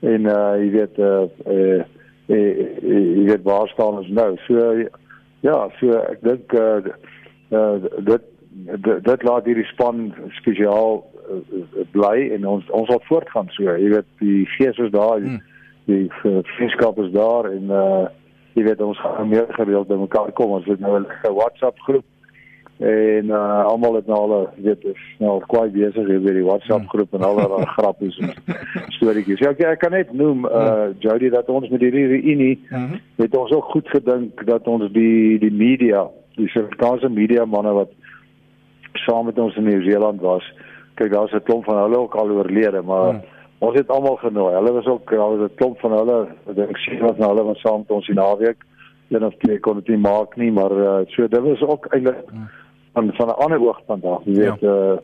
en 0.01 0.25
uh 0.25 0.53
jy 0.59 0.69
weet 0.75 0.99
uh 0.99 1.25
uh 1.55 1.83
jy 2.31 3.23
weet 3.29 3.43
waar 3.43 3.69
staan 3.69 4.01
ons 4.01 4.11
nou 4.17 4.35
so 4.47 4.67
ja 5.47 5.57
so 5.79 6.01
ek 6.11 6.21
dink 6.27 6.53
uh, 6.53 6.93
uh 7.55 7.75
dit 8.11 8.27
dit 9.07 9.23
laat 9.29 9.47
hierdie 9.47 9.67
span 9.71 10.09
spesiaal 10.39 11.01
uh, 11.01 11.41
bly 11.95 12.29
en 12.35 12.47
ons 12.55 12.69
ons 12.69 12.89
sal 12.91 13.03
voortgaan 13.07 13.51
so 13.55 13.67
jy 13.69 13.93
weet 13.95 14.09
die 14.23 14.45
gees 14.57 14.79
is 14.87 14.91
daar 14.95 15.19
hmm. 15.19 15.39
die 15.91 16.07
vriendskap 16.55 16.99
is 17.05 17.13
daar 17.15 17.51
en 17.51 17.75
uh 17.81 18.07
jy 18.59 18.67
weet 18.67 18.81
ons 18.83 18.99
gaan 18.99 19.29
meer 19.31 19.47
gereeld 19.55 19.87
by 19.87 19.99
mekaar 20.01 20.33
kom 20.35 20.57
ons 20.59 20.67
het 20.67 20.79
nou 20.83 20.97
'n 20.99 21.37
WhatsApp 21.39 21.79
groep 21.87 22.05
en 22.81 23.25
uh, 23.25 23.65
almal 23.65 23.95
het 23.95 24.07
nou 24.09 24.19
al 24.19 24.49
weet 24.55 24.85
is 24.89 25.01
nou 25.21 25.35
kwai 25.53 25.67
besig 25.69 26.07
hier 26.09 26.21
by 26.23 26.31
die 26.33 26.45
WhatsApp 26.45 26.87
groep 26.89 27.13
en 27.13 27.25
al 27.27 27.37
daai 27.37 27.65
grappies 27.75 28.15
en 28.17 28.31
storieetjies. 28.95 29.43
Ja, 29.43 29.51
ek, 29.53 29.61
ek 29.75 29.81
kan 29.83 29.93
net 29.93 30.13
noem 30.17 30.47
uh 30.49 30.87
Jody 31.03 31.29
dat 31.29 31.49
ons 31.53 31.69
met 31.69 31.83
hierdie 31.83 32.07
reunie 32.09 32.55
mhm. 32.71 32.95
het 33.21 33.35
ons 33.37 33.53
ook 33.53 33.69
goed 33.75 33.91
gedink 33.93 34.41
dat 34.49 34.65
ons 34.71 34.87
die 34.95 35.37
die 35.43 35.51
media, 35.53 36.07
die 36.39 36.47
Suid-Afrikaanse 36.49 37.11
media 37.13 37.45
manne 37.45 37.73
wat 37.77 37.93
saam 39.05 39.29
met 39.29 39.37
ons 39.39 39.59
in 39.61 39.69
Nieu-Seeland 39.69 40.23
was, 40.25 40.47
kyk 40.97 41.13
daar's 41.13 41.35
'n 41.37 41.45
klomp 41.45 41.69
van 41.69 41.77
hulle 41.83 41.99
ook 41.99 42.15
al 42.17 42.33
oorlede, 42.33 42.81
maar 42.81 43.13
mm. 43.13 43.21
ons 43.59 43.77
het 43.77 43.93
almal 43.93 44.17
genooi. 44.23 44.55
Hulle 44.55 44.73
was 44.73 44.89
ook 44.89 45.11
daar 45.11 45.37
was 45.37 45.51
'n 45.51 45.55
klomp 45.61 45.79
van 45.85 45.93
hulle, 45.99 46.17
ek 46.49 46.55
dink 46.55 46.77
sien 46.77 47.05
wat 47.05 47.17
nou 47.17 47.29
hulle 47.29 47.45
was 47.53 47.61
saam 47.61 47.85
met 47.85 47.91
ons 47.91 48.09
in 48.09 48.15
naweek. 48.15 48.65
Een 49.11 49.25
of 49.25 49.35
twee 49.37 49.59
kon 49.59 49.75
dit 49.75 49.87
nie 49.87 49.97
maak 49.97 50.35
nie, 50.35 50.51
maar 50.51 50.71
uh, 50.71 50.99
so 51.07 51.27
dit 51.27 51.41
was 51.41 51.61
ook 51.61 51.85
eintlik 51.93 52.25
mm 52.31 52.49
van 52.93 53.13
van 53.13 53.27
'n 53.27 53.41
ander 53.43 53.61
oogpunt 53.67 54.03
af. 54.03 54.21
Jy 54.25 54.33
weet 54.33 54.59
ja. 54.59 54.91
uh 54.91 54.97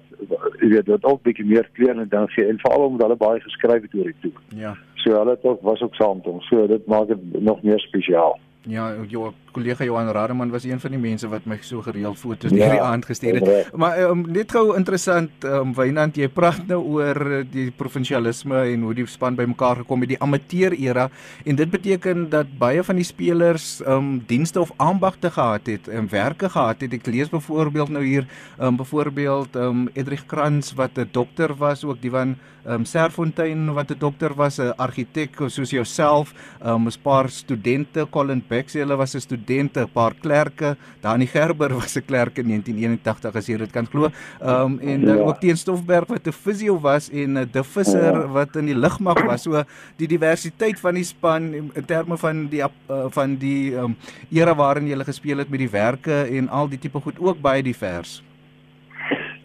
jy 0.60 0.68
weet 0.68 0.86
dit 0.86 1.04
ook 1.04 1.22
bietjie 1.22 1.46
meer 1.46 1.70
klein 1.74 2.00
en 2.00 2.10
dan 2.10 2.30
gee 2.30 2.46
en 2.46 2.60
veral 2.60 2.86
omdat 2.86 3.02
hulle 3.02 3.18
baie 3.18 3.40
geskryf 3.40 3.82
het 3.82 3.94
oor 3.94 4.04
die 4.04 4.16
toe. 4.22 4.32
Ja. 4.48 4.78
So 4.94 5.12
hulle 5.12 5.30
het 5.30 5.44
ook 5.44 5.62
was 5.62 5.82
ook 5.82 5.96
saam 5.96 6.16
met 6.16 6.28
ons. 6.28 6.48
So 6.48 6.68
dit 6.68 6.86
maak 6.86 7.08
dit 7.08 7.42
nog 7.42 7.62
meer 7.62 7.80
spesiaal. 7.80 8.40
Ja, 8.68 8.90
jou 9.08 9.32
kollega 9.56 9.86
Johan 9.88 10.10
Rademan 10.12 10.52
was 10.52 10.66
een 10.68 10.80
van 10.80 10.92
die 10.94 11.00
mense 11.00 11.28
wat 11.32 11.46
my 11.50 11.58
so 11.64 11.82
gereeld 11.82 12.20
foto's 12.20 12.52
ja, 12.52 12.66
hierdie 12.66 12.82
aand 12.84 13.06
gestuur 13.08 13.40
het. 13.40 13.70
Maar 13.80 14.02
um, 14.10 14.26
net 14.28 14.52
gou 14.52 14.76
interessant, 14.78 15.32
um, 15.48 15.72
Wynand, 15.78 16.18
jy 16.20 16.28
praat 16.28 16.66
nou 16.70 16.82
oor 16.98 17.46
die 17.48 17.70
provinsialisme 17.72 18.66
en 18.74 18.84
hoe 18.86 18.94
die 18.98 19.08
span 19.10 19.38
bymekaar 19.40 19.82
gekom 19.84 20.04
het, 20.04 20.12
die 20.14 20.20
amateur 20.22 20.76
era 20.76 21.08
en 21.46 21.58
dit 21.60 21.72
beteken 21.72 22.28
dat 22.34 22.52
baie 22.60 22.84
van 22.84 23.00
die 23.00 23.08
spelers 23.08 23.78
um 23.88 24.18
dienste 24.28 24.62
of 24.62 24.74
ambagte 24.84 25.32
gehad 25.32 25.72
het 25.72 25.88
en 25.88 26.12
werke 26.12 26.52
gehad 26.52 26.84
het. 26.84 26.94
Ek 26.94 27.08
lees 27.08 27.32
byvoorbeeld 27.32 27.96
nou 27.96 28.04
hier 28.04 28.28
um 28.60 28.78
byvoorbeeld 28.78 29.56
um 29.56 29.88
Edrich 29.96 30.28
Krans 30.28 30.76
wat 30.76 31.00
'n 31.00 31.10
dokter 31.12 31.56
was, 31.56 31.86
ook 31.88 32.02
die 32.02 32.12
van 32.12 32.36
um 32.68 32.86
Serfontein 32.86 33.74
wat 33.74 33.92
'n 33.92 34.00
dokter 34.00 34.36
was, 34.36 34.60
'n 34.60 34.74
argitek 34.78 35.36
soos 35.48 35.72
jouself, 35.72 36.34
um 36.62 36.88
'n 36.88 37.02
paar 37.02 37.30
studente, 37.30 38.06
Colin 38.10 38.44
Beck 38.48 38.68
sê 38.70 38.80
hulle 38.80 38.98
was 38.98 39.16
'n 39.16 39.22
studente, 39.22 39.82
'n 39.82 39.90
paar 39.94 40.14
klerke, 40.14 40.78
Dani 41.02 41.28
Gerber 41.28 41.74
was 41.80 41.96
'n 41.98 42.06
klerk 42.06 42.38
in 42.38 42.48
1981 42.48 43.36
as 43.36 43.48
jy 43.48 43.58
dit 43.58 43.72
kan 43.72 43.86
glo. 43.86 44.12
Um 44.42 44.80
en 44.80 45.06
dan 45.06 45.18
ja. 45.18 45.24
ook 45.24 45.40
teen 45.40 45.58
Stoffberg 45.58 46.08
wat 46.08 46.28
'n 46.28 46.32
fisio 46.32 46.80
was 46.80 47.10
en 47.10 47.38
'n 47.38 47.50
De 47.52 47.64
Visser 47.64 48.14
ja. 48.14 48.28
wat 48.28 48.56
in 48.56 48.66
die 48.66 48.76
lugmag 48.76 49.24
was. 49.26 49.44
So 49.44 49.64
die 49.98 50.08
diversiteit 50.08 50.80
van 50.80 50.96
die 50.96 51.04
span 51.04 51.54
in 51.54 51.86
terme 51.86 52.18
van 52.18 52.48
die 52.50 52.62
uh, 52.62 53.06
van 53.10 53.38
die 53.38 53.76
um 53.76 53.96
era 54.32 54.56
waarin 54.56 54.88
jy 54.88 55.04
gespeel 55.04 55.38
het 55.38 55.50
met 55.50 55.60
die 55.60 55.70
werke 55.70 56.24
en 56.24 56.50
al 56.50 56.68
die 56.68 56.80
tipe 56.80 57.00
goed 57.00 57.20
ook 57.20 57.42
baie 57.42 57.64
divers. 57.64 58.22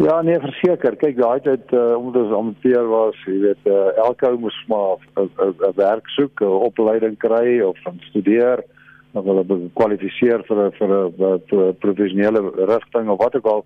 Ja, 0.03 0.23
nee, 0.23 0.39
verseker. 0.41 0.97
Kyk, 0.99 1.15
daai 1.21 1.41
tyd 1.45 1.73
uh, 1.77 1.93
omdat 1.95 2.25
ons 2.25 2.33
amateur 2.35 2.89
was, 2.91 3.19
jy 3.23 3.37
weet, 3.45 3.69
uh, 3.71 3.93
elke 4.03 4.27
ou 4.27 4.39
moes 4.43 4.57
maar 4.67 4.99
'n 5.15 5.77
werk 5.79 6.09
soek, 6.17 6.43
'n 6.43 6.65
opleiding 6.69 7.15
kry 7.23 7.61
of 7.63 7.79
van 7.85 8.01
studeer 8.09 8.65
of 9.13 9.25
hulle 9.25 9.45
kwalifiseer 9.79 10.43
vir 10.49 10.59
'n 10.65 10.73
vir 10.79 10.91
'n 11.21 11.77
professionele 11.79 12.43
rigting 12.67 13.09
of 13.09 13.19
wat 13.19 13.37
ook 13.37 13.47
al. 13.47 13.65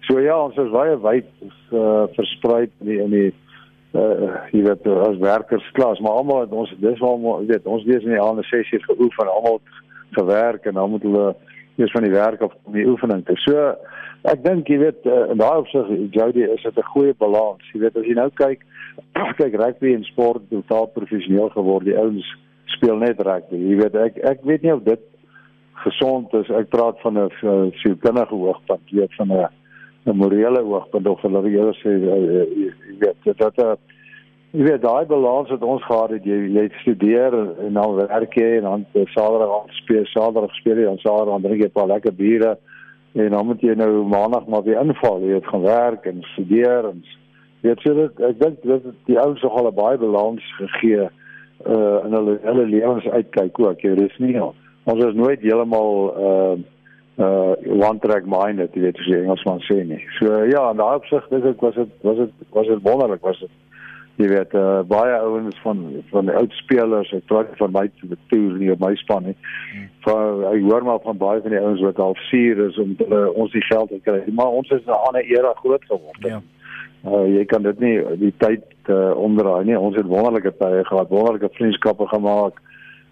So 0.00 0.20
ja, 0.20 0.36
ons 0.36 0.56
is 0.56 0.70
baie 0.70 0.96
wyd 1.00 1.30
uh, 1.72 2.04
versprei 2.12 2.68
in 2.80 2.86
die 2.86 3.00
in 3.00 3.10
die 3.10 3.32
uh 3.94 4.44
jy 4.52 4.62
weet 4.68 4.86
as 4.86 5.16
werkersklas, 5.16 6.00
maar 6.00 6.20
almal 6.20 6.40
het 6.40 6.52
ons 6.52 6.74
dis 6.80 6.98
waar 6.98 7.46
weet 7.46 7.64
ons 7.66 7.84
lees 7.84 8.04
in 8.04 8.12
die 8.12 8.20
aande 8.20 8.44
sessies 8.44 8.84
geoefen, 8.84 9.26
almal 9.26 9.60
gewerk 10.10 10.66
en 10.66 10.74
dan 10.74 10.90
moet 10.90 11.02
hulle 11.02 11.34
eers 11.76 11.92
van 11.92 12.02
die 12.02 12.12
werk 12.12 12.42
of 12.42 12.52
die 12.74 12.86
oefening 12.86 13.24
te. 13.24 13.36
So 13.36 13.76
ek 14.22 14.42
dink 14.44 14.68
jy 14.68 14.78
weet 14.78 15.06
uh, 15.06 15.30
in 15.32 15.38
daai 15.38 15.58
opsig 15.62 15.88
Jody 16.14 16.42
is 16.42 16.62
dit 16.62 16.78
'n 16.78 16.90
goeie 16.92 17.14
balans. 17.18 17.62
Jy 17.72 17.80
weet 17.80 17.96
as 17.96 18.06
jy 18.06 18.14
nou 18.14 18.30
kyk 18.34 18.64
kyk 19.40 19.54
rugby 19.54 19.94
en 19.94 20.04
sport 20.04 20.42
totaal 20.50 20.86
professioneel 20.94 21.50
geword. 21.54 21.84
Die 21.84 21.98
ouens 21.98 22.26
speel 22.66 22.96
net 22.96 23.20
rugby. 23.20 23.56
Jy 23.56 23.76
weet 23.82 23.94
ek 23.94 24.18
ek 24.24 24.42
weet 24.42 24.62
nie 24.62 24.74
of 24.74 24.82
dit 24.82 25.00
gesond 25.84 26.34
is. 26.34 26.50
Ek 26.50 26.68
praat 26.70 27.00
van 27.00 27.18
'n 27.18 27.72
sielkundige 27.82 28.34
hoogtepunt, 28.34 28.90
jy 28.90 29.00
weet 29.00 29.14
van 29.14 29.32
'n 29.32 29.48
'n 30.06 30.16
morele 30.16 30.62
hoogtepunt 30.62 31.08
of 31.08 31.22
hulle 31.22 31.50
eerder 31.50 31.76
sê 31.82 31.92
uh, 31.94 32.44
jy 32.56 32.72
weet 32.98 33.38
dat 33.38 33.56
dat 33.56 33.78
jy 34.52 34.64
weet 34.64 34.82
daai 34.82 35.04
balans 35.06 35.50
wat 35.50 35.62
ons 35.62 35.84
gehad 35.84 36.10
het, 36.10 36.24
jy 36.24 36.38
jy 36.56 36.68
studeer 36.80 37.34
en 37.66 37.72
dan 37.76 37.94
werk 37.94 38.34
jy 38.34 38.56
en 38.58 38.62
dan 38.62 38.86
Saterdag 38.94 39.52
aan 39.52 39.72
speel, 39.82 40.06
Saterdag 40.06 40.54
speel 40.54 40.76
jy 40.76 40.88
en 40.88 40.98
Saterdag 40.98 41.34
dan 41.36 41.42
drink 41.42 41.62
jy 41.62 41.68
'n 41.68 41.78
paar 41.78 41.92
lekker 41.92 42.14
biere 42.14 42.58
en 43.12 43.30
dan 43.30 43.46
moet 43.46 43.60
jy 43.60 43.74
nou 43.74 44.04
maandag 44.06 44.46
maar 44.46 44.62
weer 44.62 44.80
inval, 44.80 45.20
jy 45.24 45.34
het 45.38 45.46
gaan 45.46 45.62
werk 45.62 46.04
en 46.06 46.22
studeer 46.34 46.90
en 46.90 47.04
weet 47.60 47.82
jy 47.82 47.94
dit 47.94 48.24
ek 48.30 48.40
dink 48.40 48.62
dit 48.62 48.88
die 49.10 49.18
ouens 49.18 49.42
het 49.42 49.50
al 49.50 49.68
'n 49.70 49.74
baie 49.74 49.98
balans 49.98 50.44
gegee 50.58 51.08
uh 51.66 51.98
in 52.06 52.12
hulle 52.14 52.38
hulle 52.42 52.66
lewens 52.66 53.06
uitkyk 53.08 53.58
ook 53.58 53.80
jy 53.82 53.94
dis 53.94 54.18
nie 54.18 54.36
ons 54.38 55.04
is 55.04 55.14
nooit 55.14 55.40
heeltemal 55.40 55.90
uh 56.16 56.56
uh 57.18 57.54
one 57.66 57.98
track 57.98 58.26
minded 58.26 58.74
jy 58.74 58.82
weet 58.82 58.98
as 58.98 59.06
jy 59.10 59.22
Engelsman 59.22 59.60
sê 59.66 59.82
nie. 59.84 60.02
So 60.18 60.44
ja 60.46 60.70
in 60.70 60.76
daai 60.76 61.00
opsig 61.00 61.26
dis 61.30 61.44
ek 61.50 61.62
was 61.62 61.74
dit 61.74 61.90
was 62.02 62.16
dit 62.16 62.32
was 62.54 62.66
dit 62.66 62.82
wonderlik 62.82 63.22
was 63.26 63.40
dit 63.40 63.50
jy 64.18 64.26
weet 64.32 64.54
uh, 64.58 64.80
baie 64.90 65.14
ouens 65.22 65.58
van 65.62 65.82
van 66.10 66.26
die 66.26 66.34
oud 66.34 66.54
spelers 66.58 67.12
ek 67.14 67.26
praat 67.30 67.52
van 67.60 67.74
my 67.74 67.84
toer 68.32 68.56
nie 68.58 68.72
op 68.74 68.82
my 68.82 68.94
span 68.98 69.28
nie. 69.30 69.36
Van 70.06 70.42
ek 70.50 70.64
hoor 70.66 70.86
maar 70.86 71.02
van 71.04 71.20
baie 71.20 71.42
van 71.44 71.54
die 71.54 71.60
ouens 71.62 71.84
wat 71.86 72.00
al 72.02 72.16
vier 72.28 72.64
is 72.66 72.78
om 72.82 72.96
hulle 72.98 73.20
ons 73.32 73.54
die 73.54 73.64
geld 73.68 73.92
te 73.94 74.00
kry. 74.02 74.22
Maar 74.34 74.58
ons 74.60 74.70
is 74.74 74.86
'n 74.86 75.02
ander 75.10 75.22
era 75.22 75.52
groot 75.62 75.84
geword. 75.84 76.26
Ja. 76.26 76.40
Uh, 77.06 77.26
jy 77.30 77.44
kan 77.44 77.62
dit 77.62 77.78
nie 77.78 77.96
die 78.18 78.34
tyd 78.42 78.64
uh, 78.90 79.14
omdraai 79.14 79.64
nie. 79.64 79.78
Ons 79.78 79.96
het 79.96 80.06
wonderlike 80.06 80.54
tye 80.58 80.82
gehad 80.84 81.14
wonderlike 81.14 81.54
vriendskappe 81.54 82.06
gemaak. 82.10 82.58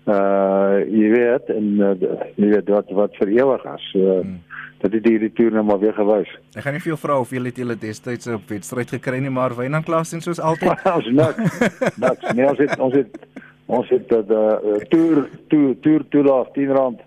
Uh 0.06 0.82
jy 0.90 1.08
weet 1.10 1.48
en 1.50 1.66
uh, 1.82 1.94
jy 2.34 2.50
weet 2.50 2.68
wat 2.68 2.90
wat 2.90 3.16
vir 3.22 3.28
ewig 3.38 3.64
is. 3.74 3.86
Uh, 3.94 4.20
hmm 4.22 4.45
dat 4.82 4.90
dit 4.90 5.06
hierdie 5.08 5.32
toer 5.32 5.56
nou 5.56 5.64
maar 5.64 5.80
weer 5.80 5.94
gewys. 5.96 6.30
Ek 6.54 6.66
gaan 6.66 6.76
nie 6.76 6.82
vir 6.84 6.92
jou 6.92 7.00
vra 7.00 7.18
of 7.20 7.32
jy 7.32 7.42
het 7.46 7.58
julle 7.62 7.76
destyds 7.80 8.30
op 8.32 8.52
wedstryd 8.52 8.94
gekry 8.98 9.20
nie, 9.24 9.32
maar 9.32 9.56
Wynand 9.56 9.88
Klaas 9.88 10.12
en 10.12 10.22
soos 10.24 10.40
altyd. 10.40 10.84
ons 10.98 11.10
niks. 11.10 11.58
Niks. 11.96 12.32
Nee, 12.32 12.48
ons 12.48 12.62
het 12.62 12.78
ons 12.78 12.96
het 12.96 13.20
ons 13.66 13.88
het 13.90 14.08
die 14.08 14.38
uh, 14.38 14.80
toer 14.92 15.26
toer 15.50 15.76
toer 15.82 16.08
toer 16.12 16.32
af 16.32 16.52
10 16.54 16.74
rand. 16.76 17.04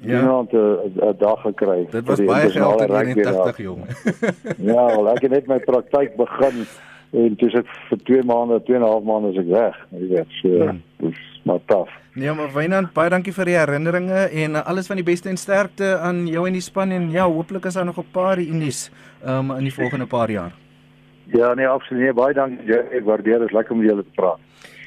Ja, 0.00 0.22
ons 0.32 0.50
het 0.50 0.96
'n 0.96 1.16
dag 1.18 1.40
gekry. 1.44 1.86
Dit 1.90 2.06
was 2.06 2.24
baie 2.24 2.50
geld 2.50 2.80
in 2.80 2.94
81 2.96 3.56
jong. 3.56 3.84
ja, 4.72 4.86
wel 4.86 5.10
ek 5.12 5.22
het 5.22 5.30
net 5.30 5.46
my 5.46 5.58
praktyk 5.58 6.16
begin 6.16 6.64
en 7.10 7.34
dis 7.36 7.54
ek 7.54 7.66
vir 7.88 7.98
2 8.04 8.22
maande, 8.22 8.62
2 8.62 8.76
en 8.76 8.82
'n 8.82 8.86
half 8.86 9.04
maande 9.04 9.28
is 9.30 9.38
ek 9.44 9.50
weg. 9.50 9.76
Jy 9.90 10.08
weet, 10.08 10.30
so 10.40 10.48
ja. 10.48 10.74
dis 10.96 11.29
maar 11.42 11.60
taaf. 11.66 11.90
Nee, 12.14 12.32
maar 12.32 12.52
Wynand, 12.52 12.92
baie 12.92 13.10
dankie 13.10 13.32
vir 13.32 13.44
die 13.44 13.56
herinneringe 13.56 14.26
en 14.44 14.58
uh, 14.58 14.64
alles 14.66 14.90
van 14.90 14.98
die 14.98 15.06
beste 15.06 15.28
en 15.28 15.36
sterkte 15.36 15.98
aan 15.98 16.26
jou 16.26 16.46
en 16.46 16.52
die 16.52 16.64
span 16.64 16.90
en 16.90 17.10
ja, 17.10 17.28
hooplik 17.30 17.64
is 17.70 17.78
daar 17.78 17.84
nog 17.84 17.98
'n 17.98 18.10
paar 18.12 18.38
unies 18.38 18.90
um, 19.26 19.50
in 19.50 19.64
die 19.64 19.74
volgende 19.74 20.06
paar 20.06 20.30
jaar. 20.30 20.52
Ja, 21.24 21.54
nee, 21.54 21.68
absoluut. 21.68 22.02
Nee, 22.02 22.12
baie 22.12 22.34
dankie. 22.34 22.66
Ja, 22.66 22.82
ek 22.90 23.04
waardeer 23.04 23.38
dit 23.38 23.52
lekker 23.52 23.74
om 23.74 23.84
julle 23.84 24.02
te 24.02 24.14
praat. 24.14 24.38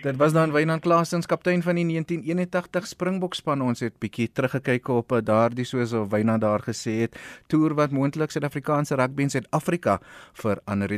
Dit 0.03 0.17
was 0.19 0.33
dan 0.33 0.51
Wynand 0.51 0.81
Klaasens, 0.83 1.25
kaptein 1.25 1.61
van 1.63 1.77
die 1.79 1.85
1981 1.87 2.87
Springbok 2.87 3.37
span. 3.39 3.61
Ons 3.63 3.79
het 3.79 3.93
bietjie 4.03 4.27
teruggekyk 4.35 4.89
op 4.91 5.13
uh, 5.15 5.21
daardie 5.23 5.63
soos 5.63 5.93
of 5.95 6.09
Wynand 6.11 6.43
daar 6.43 6.59
gesê 6.59 6.97
het, 7.05 7.15
toer 7.47 7.71
wat 7.79 7.95
moontlik 7.95 8.35
Suid-Afrikaanse 8.35 8.97
rugby 8.99 9.23
in 9.23 9.31
Suid-Afrika 9.31 10.01
vir 10.41 10.59
ander 10.67 10.91